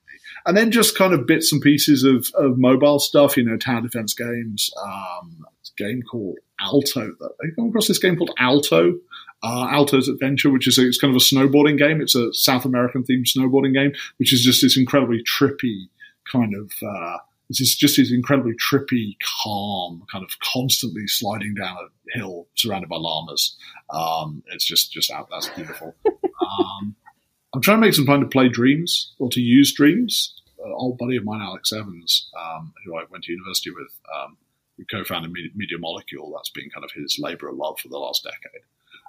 [0.46, 3.82] and then just kind of bits and pieces of, of mobile stuff, you know, tower
[3.82, 4.70] defense games.
[4.82, 5.44] Um,
[5.80, 7.00] game called Alto.
[7.00, 8.98] Have you come across this game called Alto?
[9.42, 12.00] Uh, Alto's Adventure, which is a, it's kind of a snowboarding game.
[12.00, 15.88] It's a South American themed snowboarding game, which is just this incredibly trippy
[16.30, 16.70] kind of.
[16.86, 17.16] Uh,
[17.48, 22.96] it's just this incredibly trippy, calm, kind of constantly sliding down a hill surrounded by
[22.96, 23.56] llamas.
[23.92, 25.28] Um, it's just just out.
[25.30, 25.94] That's beautiful.
[26.58, 26.96] Um,
[27.54, 30.34] I'm trying to make some time to play Dreams or to use Dreams.
[30.64, 34.36] An old buddy of mine, Alex Evans, um, who I went to university with, um,
[34.76, 36.32] who co-founded Media Molecule.
[36.34, 38.62] That's been kind of his labour of love for the last decade.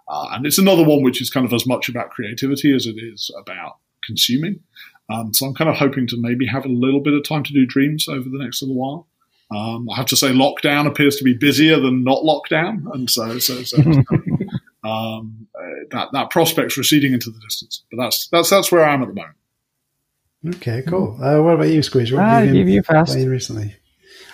[0.07, 2.95] Uh, and it's another one which is kind of as much about creativity as it
[2.97, 4.61] is about consuming.
[5.09, 7.53] Um, so I'm kind of hoping to maybe have a little bit of time to
[7.53, 9.07] do Dreams over the next little while.
[9.51, 13.37] Um, I have to say, lockdown appears to be busier than not lockdown, and so
[13.37, 13.77] so, so
[14.89, 15.47] um,
[15.91, 17.83] that that prospect's receding into the distance.
[17.91, 19.35] But that's that's that's where I am at the moment.
[20.55, 21.17] Okay, cool.
[21.21, 22.11] Uh, what about you, Squidge?
[22.11, 23.13] What have you been you fast.
[23.13, 23.75] playing recently?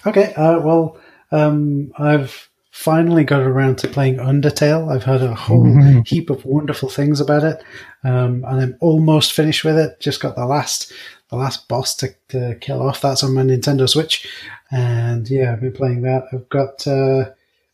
[0.05, 0.97] Okay, uh, well,
[1.31, 4.93] um, I've finally got around to playing Undertale.
[4.93, 6.01] I've heard a whole mm-hmm.
[6.05, 7.61] heap of wonderful things about it,
[8.03, 9.99] um, and I'm almost finished with it.
[9.99, 10.93] Just got the last
[11.29, 13.01] the last boss to, to kill off.
[13.01, 14.25] That's on my Nintendo Switch,
[14.71, 16.27] and yeah, I've been playing that.
[16.31, 17.31] I've got uh,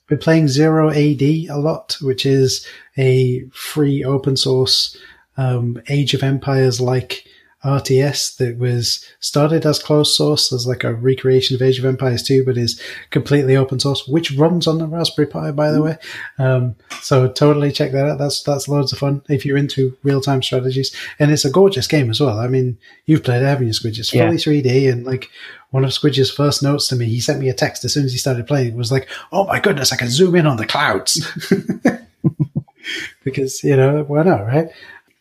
[0.08, 4.98] been playing Zero AD a lot, which is a free open source
[5.38, 7.26] um, Age of Empires like
[7.64, 12.22] RTS that was started as closed source as like a recreation of Age of Empires
[12.22, 15.98] 2, but is completely open source, which runs on the Raspberry Pi, by the way.
[16.38, 18.20] Um, so totally check that out.
[18.20, 21.88] That's that's loads of fun if you're into real time strategies, and it's a gorgeous
[21.88, 22.38] game as well.
[22.38, 23.98] I mean, you've played it, haven't you, Squidge?
[23.98, 24.32] It's fully yeah.
[24.32, 25.30] 3D, and like
[25.74, 28.12] one of Squidge's first notes to me, he sent me a text as soon as
[28.12, 28.78] he started playing.
[28.78, 31.28] Was like, "Oh my goodness, I can zoom in on the clouds."
[33.24, 34.70] because you know why not, right?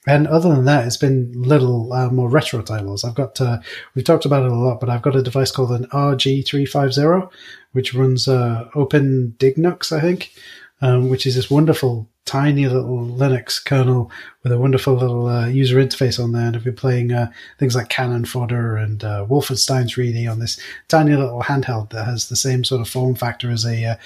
[0.06, 3.02] And other than that, it's been little uh, more retro titles.
[3.02, 3.60] I've got, uh,
[3.94, 7.30] we've talked about it a lot, but I've got a device called an RG350,
[7.70, 10.32] which runs uh, OpenDingux, I think,
[10.80, 14.10] um, which is this wonderful, tiny little Linux kernel
[14.42, 16.46] with a wonderful little uh, user interface on there.
[16.46, 20.60] And I've been playing uh, things like Cannon Fodder and uh, Wolfenstein 3D on this
[20.88, 23.96] tiny little handheld that has the same sort of form factor as a uh,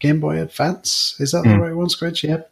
[0.00, 1.16] Game Boy Advance.
[1.18, 1.44] Is that mm.
[1.44, 1.60] the hmm.
[1.60, 2.28] right one, Squidge?
[2.28, 2.42] Yeah.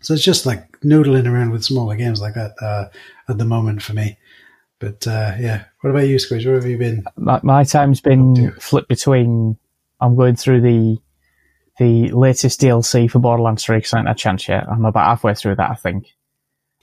[0.00, 2.88] So it's just like noodling around with smaller games like that uh,
[3.28, 4.18] at the moment for me.
[4.78, 6.44] But uh, yeah, what about you, Squidge?
[6.44, 7.04] Where have you been?
[7.16, 9.56] My, my time's been flipped between.
[10.00, 10.98] I'm going through the
[11.78, 14.68] the latest DLC for Borderlands 3 because I haven't had a chance yet.
[14.68, 16.14] I'm about halfway through that, I think.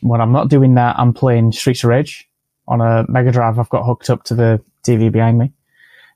[0.01, 2.29] When I'm not doing that, I'm playing Streets of Rage
[2.67, 5.53] on a Mega Drive I've got hooked up to the TV behind me.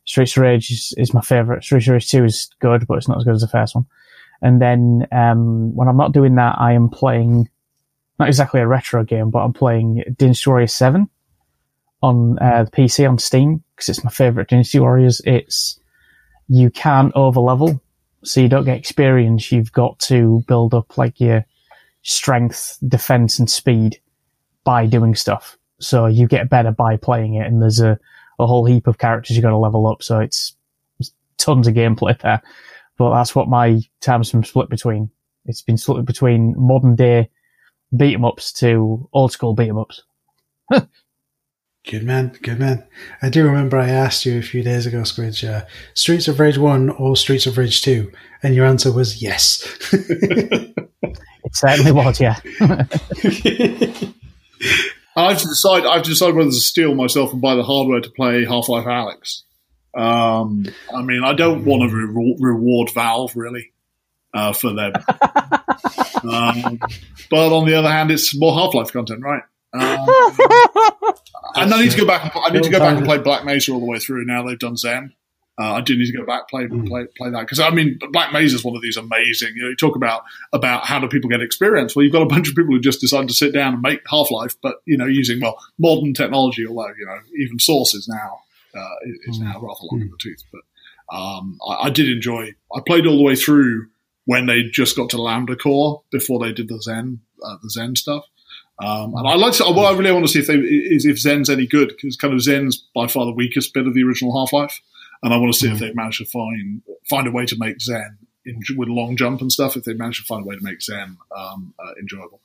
[0.06, 1.64] Streets of Rage is, is my favourite.
[1.64, 3.86] Streets of Rage 2 is good, but it's not as good as the first one.
[4.42, 7.50] And then um, when I'm not doing that, I am playing
[8.20, 11.10] not exactly a retro game, but I'm playing Dynasty Warriors 7
[12.02, 15.22] on uh, the PC on Steam because it's my favorite Dynasty Warriors.
[15.26, 15.80] It's
[16.48, 17.82] you can't over level,
[18.26, 19.52] so you don't get experience.
[19.52, 21.46] You've got to build up like your
[22.02, 24.00] strength, defense, and speed
[24.64, 25.58] by doing stuff.
[25.80, 28.00] So you get better by playing it, and there's a,
[28.40, 30.04] a whole heap of characters you got to level up.
[30.04, 30.56] So it's
[31.38, 32.42] tons of gameplay there.
[32.98, 35.10] But that's what my time's been split between.
[35.46, 37.30] It's been split between modern day
[37.96, 40.04] beat 'em ups to old school beat 'em ups.
[41.86, 42.84] good man, good man.
[43.22, 46.58] I do remember I asked you a few days ago, Squidge, uh, Streets of Rage
[46.58, 48.12] 1 or Streets of Rage 2?
[48.44, 49.66] And your answer was yes.
[49.92, 50.76] it
[51.54, 52.40] certainly was, yeah.
[55.16, 55.86] I have to decide.
[55.86, 58.68] I have to decide whether to steel myself and buy the hardware to play Half
[58.68, 59.44] Life Alyx.
[59.96, 63.72] Um, I mean, I don't want to re- reward Valve really
[64.34, 64.88] uh, for their.
[66.24, 66.80] um,
[67.30, 69.44] but on the other hand, it's more Half Life content, right?
[69.82, 71.14] Um,
[71.56, 72.24] and I need to go back.
[72.36, 74.26] And, I need to go back and play Black Mesa all the way through.
[74.26, 75.12] Now they've done Xen.
[75.58, 76.88] Uh, I do need to go back play Mm.
[76.88, 79.54] play play that because I mean Black Mesa is one of these amazing.
[79.56, 81.96] You know, you talk about about how do people get experience?
[81.96, 84.02] Well, you've got a bunch of people who just decide to sit down and make
[84.10, 86.68] Half Life, but you know, using well modern technology.
[86.68, 88.40] Although you know, even Source is now
[88.76, 88.96] uh,
[89.28, 90.44] is now rather long in the tooth.
[90.52, 92.54] But um, I, I did enjoy.
[92.76, 93.88] I played all the way through
[94.26, 97.98] when they just got to Lambda Core before they did the Xen uh, the Xen
[97.98, 98.26] stuff.
[98.84, 101.18] Um, and I like to, what I really want to see if they, is if
[101.18, 104.38] Xen's any good because kind of Xen's by far the weakest bit of the original
[104.38, 104.82] Half Life,
[105.24, 107.78] and I want to see if they manage to find find a way to make
[107.78, 109.78] Xen in, with long jump and stuff.
[109.78, 112.42] If they manage to find a way to make Xen um, uh, enjoyable.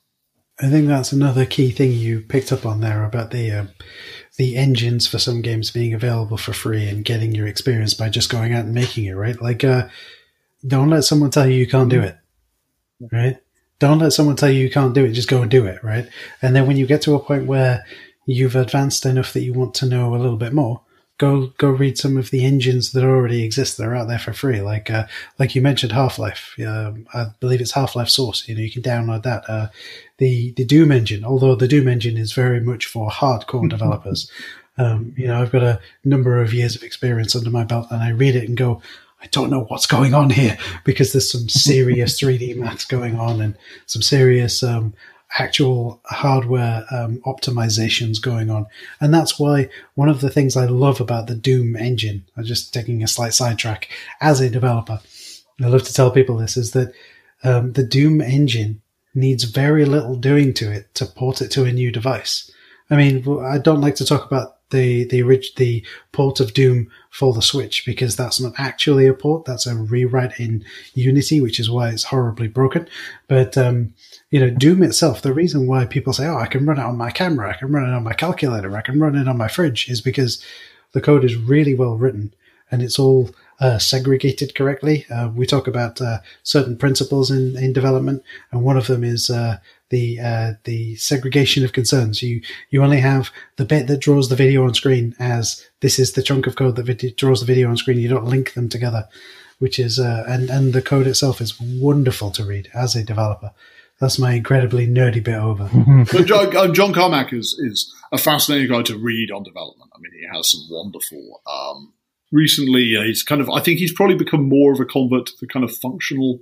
[0.62, 3.66] I think that's another key thing you picked up on there about the uh,
[4.36, 8.30] the engines for some games being available for free and getting your experience by just
[8.30, 9.12] going out and making it.
[9.12, 9.88] Right, like uh,
[10.66, 12.16] don't let someone tell you you can't do it.
[13.10, 13.38] Right,
[13.80, 15.12] don't let someone tell you you can't do it.
[15.12, 15.82] Just go and do it.
[15.82, 16.08] Right,
[16.40, 17.84] and then when you get to a point where
[18.26, 20.82] you've advanced enough that you want to know a little bit more,
[21.18, 24.32] go go read some of the engines that already exist that are out there for
[24.32, 24.60] free.
[24.60, 25.06] Like uh,
[25.38, 26.54] like you mentioned, Half Life.
[26.64, 28.48] Um, I believe it's Half Life Source.
[28.48, 29.44] You know, you can download that.
[29.48, 29.68] Uh,
[30.18, 34.30] the the Doom engine, although the Doom engine is very much for hardcore developers.
[34.78, 38.02] Um, you know, I've got a number of years of experience under my belt, and
[38.02, 38.80] I read it and go,
[39.22, 43.40] I don't know what's going on here because there's some serious 3D maths going on
[43.40, 43.56] and
[43.86, 44.94] some serious um,
[45.38, 48.66] actual hardware um, optimizations going on.
[49.00, 52.74] And that's why one of the things I love about the Doom engine, I'm just
[52.74, 53.88] taking a slight sidetrack,
[54.20, 55.00] as a developer,
[55.62, 56.92] I love to tell people this, is that
[57.44, 58.80] um, the Doom engine
[59.14, 62.50] needs very little doing to it to port it to a new device.
[62.88, 66.90] I mean, I don't like to talk about the the orig- the port of Doom
[67.10, 69.44] for the Switch because that's not actually a port.
[69.44, 70.64] That's a rewrite in
[70.94, 72.88] Unity, which is why it's horribly broken.
[73.28, 73.94] But um,
[74.30, 76.96] you know, Doom itself, the reason why people say, "Oh, I can run it on
[76.96, 79.48] my camera, I can run it on my calculator, I can run it on my
[79.48, 80.44] fridge," is because
[80.92, 82.34] the code is really well written
[82.70, 85.06] and it's all uh, segregated correctly.
[85.10, 89.28] Uh, we talk about uh, certain principles in, in development, and one of them is
[89.28, 89.58] uh,
[89.90, 92.22] the uh, the segregation of concerns.
[92.22, 96.12] You you only have the bit that draws the video on screen as this is
[96.12, 97.98] the chunk of code that vid- draws the video on screen.
[97.98, 99.08] You don't link them together,
[99.58, 103.52] which is uh, and and the code itself is wonderful to read as a developer.
[104.00, 105.68] That's my incredibly nerdy bit over.
[106.10, 109.90] But John, uh, John Carmack is is a fascinating guy to read on development.
[109.94, 111.42] I mean, he has some wonderful.
[111.46, 111.92] Um,
[112.32, 113.50] recently, uh, he's kind of.
[113.50, 116.40] I think he's probably become more of a convert to the kind of functional,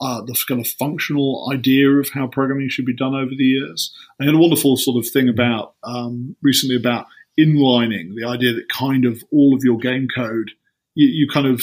[0.00, 3.94] uh, the kind of functional idea of how programming should be done over the years.
[4.20, 7.06] I had a wonderful sort of thing about um, recently about
[7.38, 10.52] inlining the idea that kind of all of your game code,
[10.94, 11.62] you, you kind of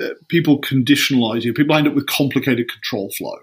[0.00, 1.52] uh, people conditionalize you.
[1.52, 3.38] People end up with complicated control flow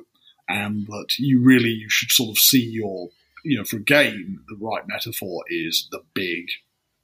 [0.48, 3.10] and that you really you should sort of see your
[3.44, 6.46] you know for a game the right metaphor is the big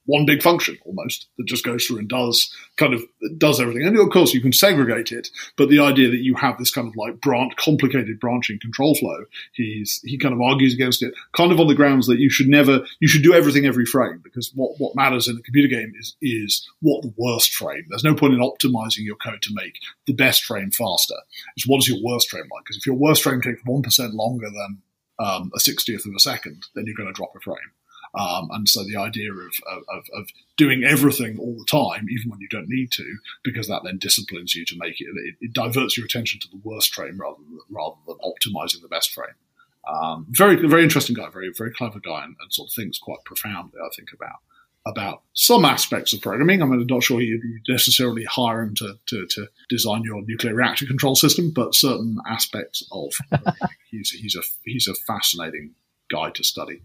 [0.06, 3.04] one big function almost that just goes through and does kind of
[3.38, 3.86] does everything.
[3.86, 6.88] And of course you can segregate it but the idea that you have this kind
[6.88, 11.52] of like branch complicated branching control flow he's he kind of argues against it kind
[11.52, 14.52] of on the grounds that you should never you should do everything every frame because
[14.56, 17.86] what what matters in a computer game is is what the worst frame.
[17.90, 21.16] There's no point in optimizing your code to make the best frame faster.
[21.58, 22.64] Is what is your worst frame like?
[22.66, 24.82] Because if your worst frame takes 1% longer than
[25.20, 27.58] um, a 60th of a second then you're going to drop a frame
[28.16, 29.54] um, and so the idea of,
[29.90, 33.82] of, of doing everything all the time, even when you don't need to, because that
[33.84, 37.20] then disciplines you to make it, it, it diverts your attention to the worst frame
[37.20, 39.34] rather than, rather than optimizing the best frame.
[39.88, 43.24] Um, very, very interesting guy, very, very clever guy, and, and, sort of thinks quite
[43.26, 44.38] profoundly, I think, about
[44.86, 46.62] about some aspects of programming.
[46.62, 51.16] I'm not sure you necessarily hire him to, to, to design your nuclear reactor control
[51.16, 53.14] system, but certain aspects of
[53.92, 55.72] he's, he's a he's a fascinating
[56.10, 56.82] guy to study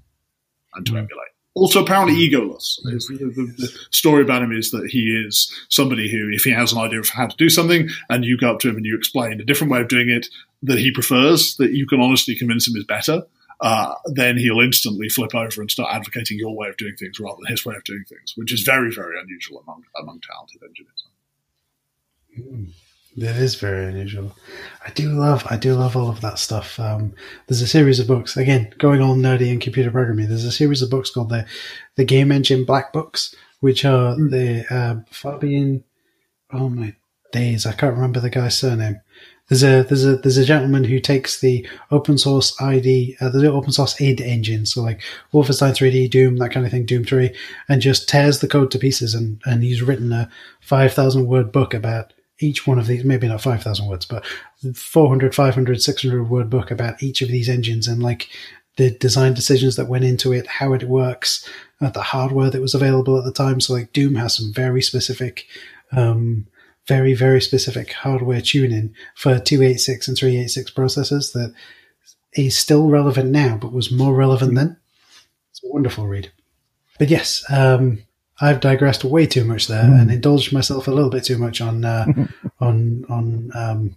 [0.74, 1.28] and to emulate.
[1.55, 2.77] Also, apparently egoless.
[2.85, 6.73] The, the, the, story about him is that he is somebody who, if he has
[6.73, 8.97] an idea of how to do something, and you go up to him and you
[8.97, 10.28] explain a different way of doing it
[10.62, 13.23] that he prefers, that you can honestly convince him is better,
[13.61, 17.39] uh, then he'll instantly flip over and start advocating your way of doing things rather
[17.43, 21.07] than his way of doing things, which is very, very unusual among among talented engineers.
[22.39, 22.73] Mm.
[23.20, 24.36] That is very unusual.
[24.86, 26.78] I do love, I do love all of that stuff.
[26.78, 27.15] Um,
[27.47, 30.28] there's a series of books again going all nerdy in computer programming.
[30.28, 31.45] There's a series of books called the
[31.97, 34.31] the Game Engine Black Books, which are mm.
[34.31, 35.82] the uh, Fabien.
[36.53, 36.95] Oh my
[37.32, 39.01] days, I can't remember the guy's surname.
[39.49, 43.51] There's a there's a there's a gentleman who takes the open source ID, uh, the
[43.51, 45.01] open source id engine, so like
[45.32, 47.35] Wolfenstein 3D, Doom, that kind of thing, Doom 3,
[47.69, 49.15] and just tears the code to pieces.
[49.15, 50.31] And and he's written a
[50.61, 54.24] five thousand word book about each one of these, maybe not 5,000 words, but
[54.74, 58.28] 400, 500, 600 word book about each of these engines and like
[58.77, 61.48] the design decisions that went into it, how it works,
[61.81, 63.60] uh, the hardware that was available at the time.
[63.60, 65.47] So like Doom has some very specific
[65.90, 66.47] um,
[66.89, 71.52] very, very specific hardware tuning for 286 and 386 processors that
[72.32, 74.77] is still relevant now, but was more relevant then.
[75.51, 76.32] It's a wonderful read.
[76.98, 78.02] But yes, um,
[78.40, 80.01] I've digressed way too much there mm.
[80.01, 82.06] and indulged myself a little bit too much on uh,
[82.60, 83.97] on on um,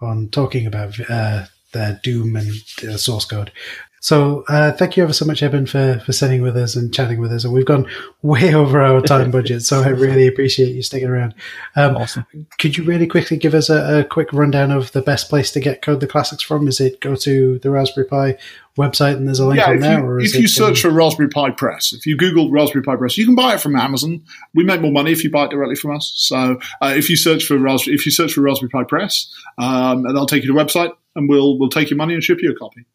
[0.00, 2.50] on talking about uh, the Doom and
[2.88, 3.52] uh, source code.
[4.02, 7.20] So uh, thank you ever so much, Eben, for, for sitting with us and chatting
[7.20, 7.44] with us.
[7.44, 7.86] And we've gone
[8.22, 11.34] way over our time budget, so I really appreciate you sticking around.
[11.76, 12.24] Um, awesome.
[12.58, 15.60] Could you really quickly give us a, a, quick rundown of the best place to
[15.60, 16.66] get Code the Classics from?
[16.66, 18.38] Is it go to the Raspberry Pi
[18.78, 19.98] website and there's a link yeah, on there?
[19.98, 23.18] You, or if you search for Raspberry Pi Press, if you Google Raspberry Pi Press,
[23.18, 24.24] you can buy it from Amazon.
[24.54, 26.10] We make more money if you buy it directly from us.
[26.16, 30.06] So uh, if you search for Raspberry, if you search for Raspberry Pi Press, um,
[30.06, 32.38] and they'll take you to the website, and we'll we'll take your money and ship
[32.40, 32.86] you a copy.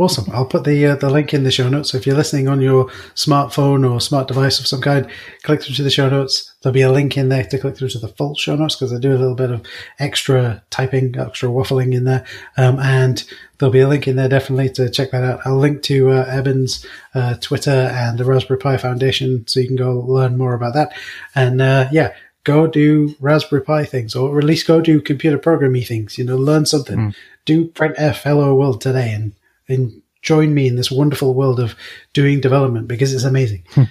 [0.00, 0.30] Awesome.
[0.32, 1.90] I'll put the uh, the link in the show notes.
[1.90, 5.06] So if you're listening on your smartphone or smart device of some kind,
[5.42, 6.54] click through to the show notes.
[6.62, 8.94] There'll be a link in there to click through to the full show notes because
[8.94, 9.62] I do a little bit of
[9.98, 12.24] extra typing, extra waffling in there.
[12.56, 13.22] Um, and
[13.58, 15.40] there'll be a link in there definitely to check that out.
[15.44, 19.76] I'll link to uh, Eben's uh, Twitter and the Raspberry Pi Foundation so you can
[19.76, 20.94] go learn more about that.
[21.34, 22.14] And uh, yeah,
[22.44, 26.16] go do Raspberry Pi things or at least go do computer programming things.
[26.16, 26.96] You know, learn something.
[26.96, 27.14] Mm.
[27.44, 29.32] Do printf hello world today and
[29.70, 31.74] and join me in this wonderful world of
[32.12, 33.64] doing development because it's amazing.
[33.70, 33.84] Hmm.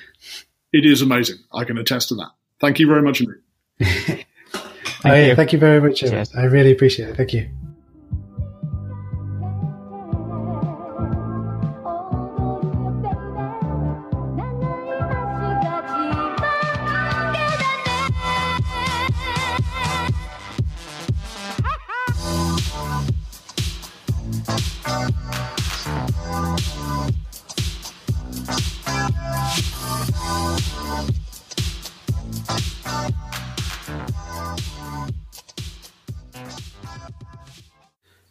[0.74, 1.38] it is amazing.
[1.52, 2.30] I can attest to that.
[2.60, 3.22] Thank you very much
[3.80, 4.26] thank,
[5.06, 5.36] oh, you.
[5.36, 6.04] thank you very much.
[6.04, 7.16] I really appreciate it.
[7.16, 7.50] Thank you.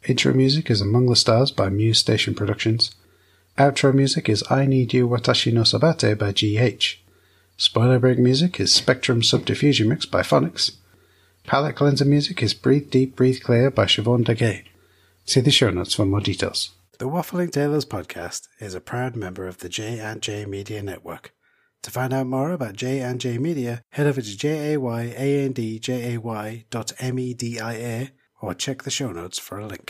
[0.09, 2.95] Intro music is Among the Stars by Muse Station Productions.
[3.59, 6.97] Outro music is I Need You Watashi no Sabate by GH.
[7.59, 10.77] Spoiler break music is Spectrum Subdiffusion Mix by Phonics.
[11.45, 14.65] Palette cleanser music is Breathe Deep, Breathe Clear by Siobhan Degay.
[15.27, 16.71] See the show notes for more details.
[16.99, 21.35] The Waffling Taylors podcast is a proud member of the J and J Media Network.
[21.83, 24.79] To find out more about J and J Media, head over to jayandjay
[26.71, 28.11] dot media
[28.41, 29.85] or check the show notes for a link.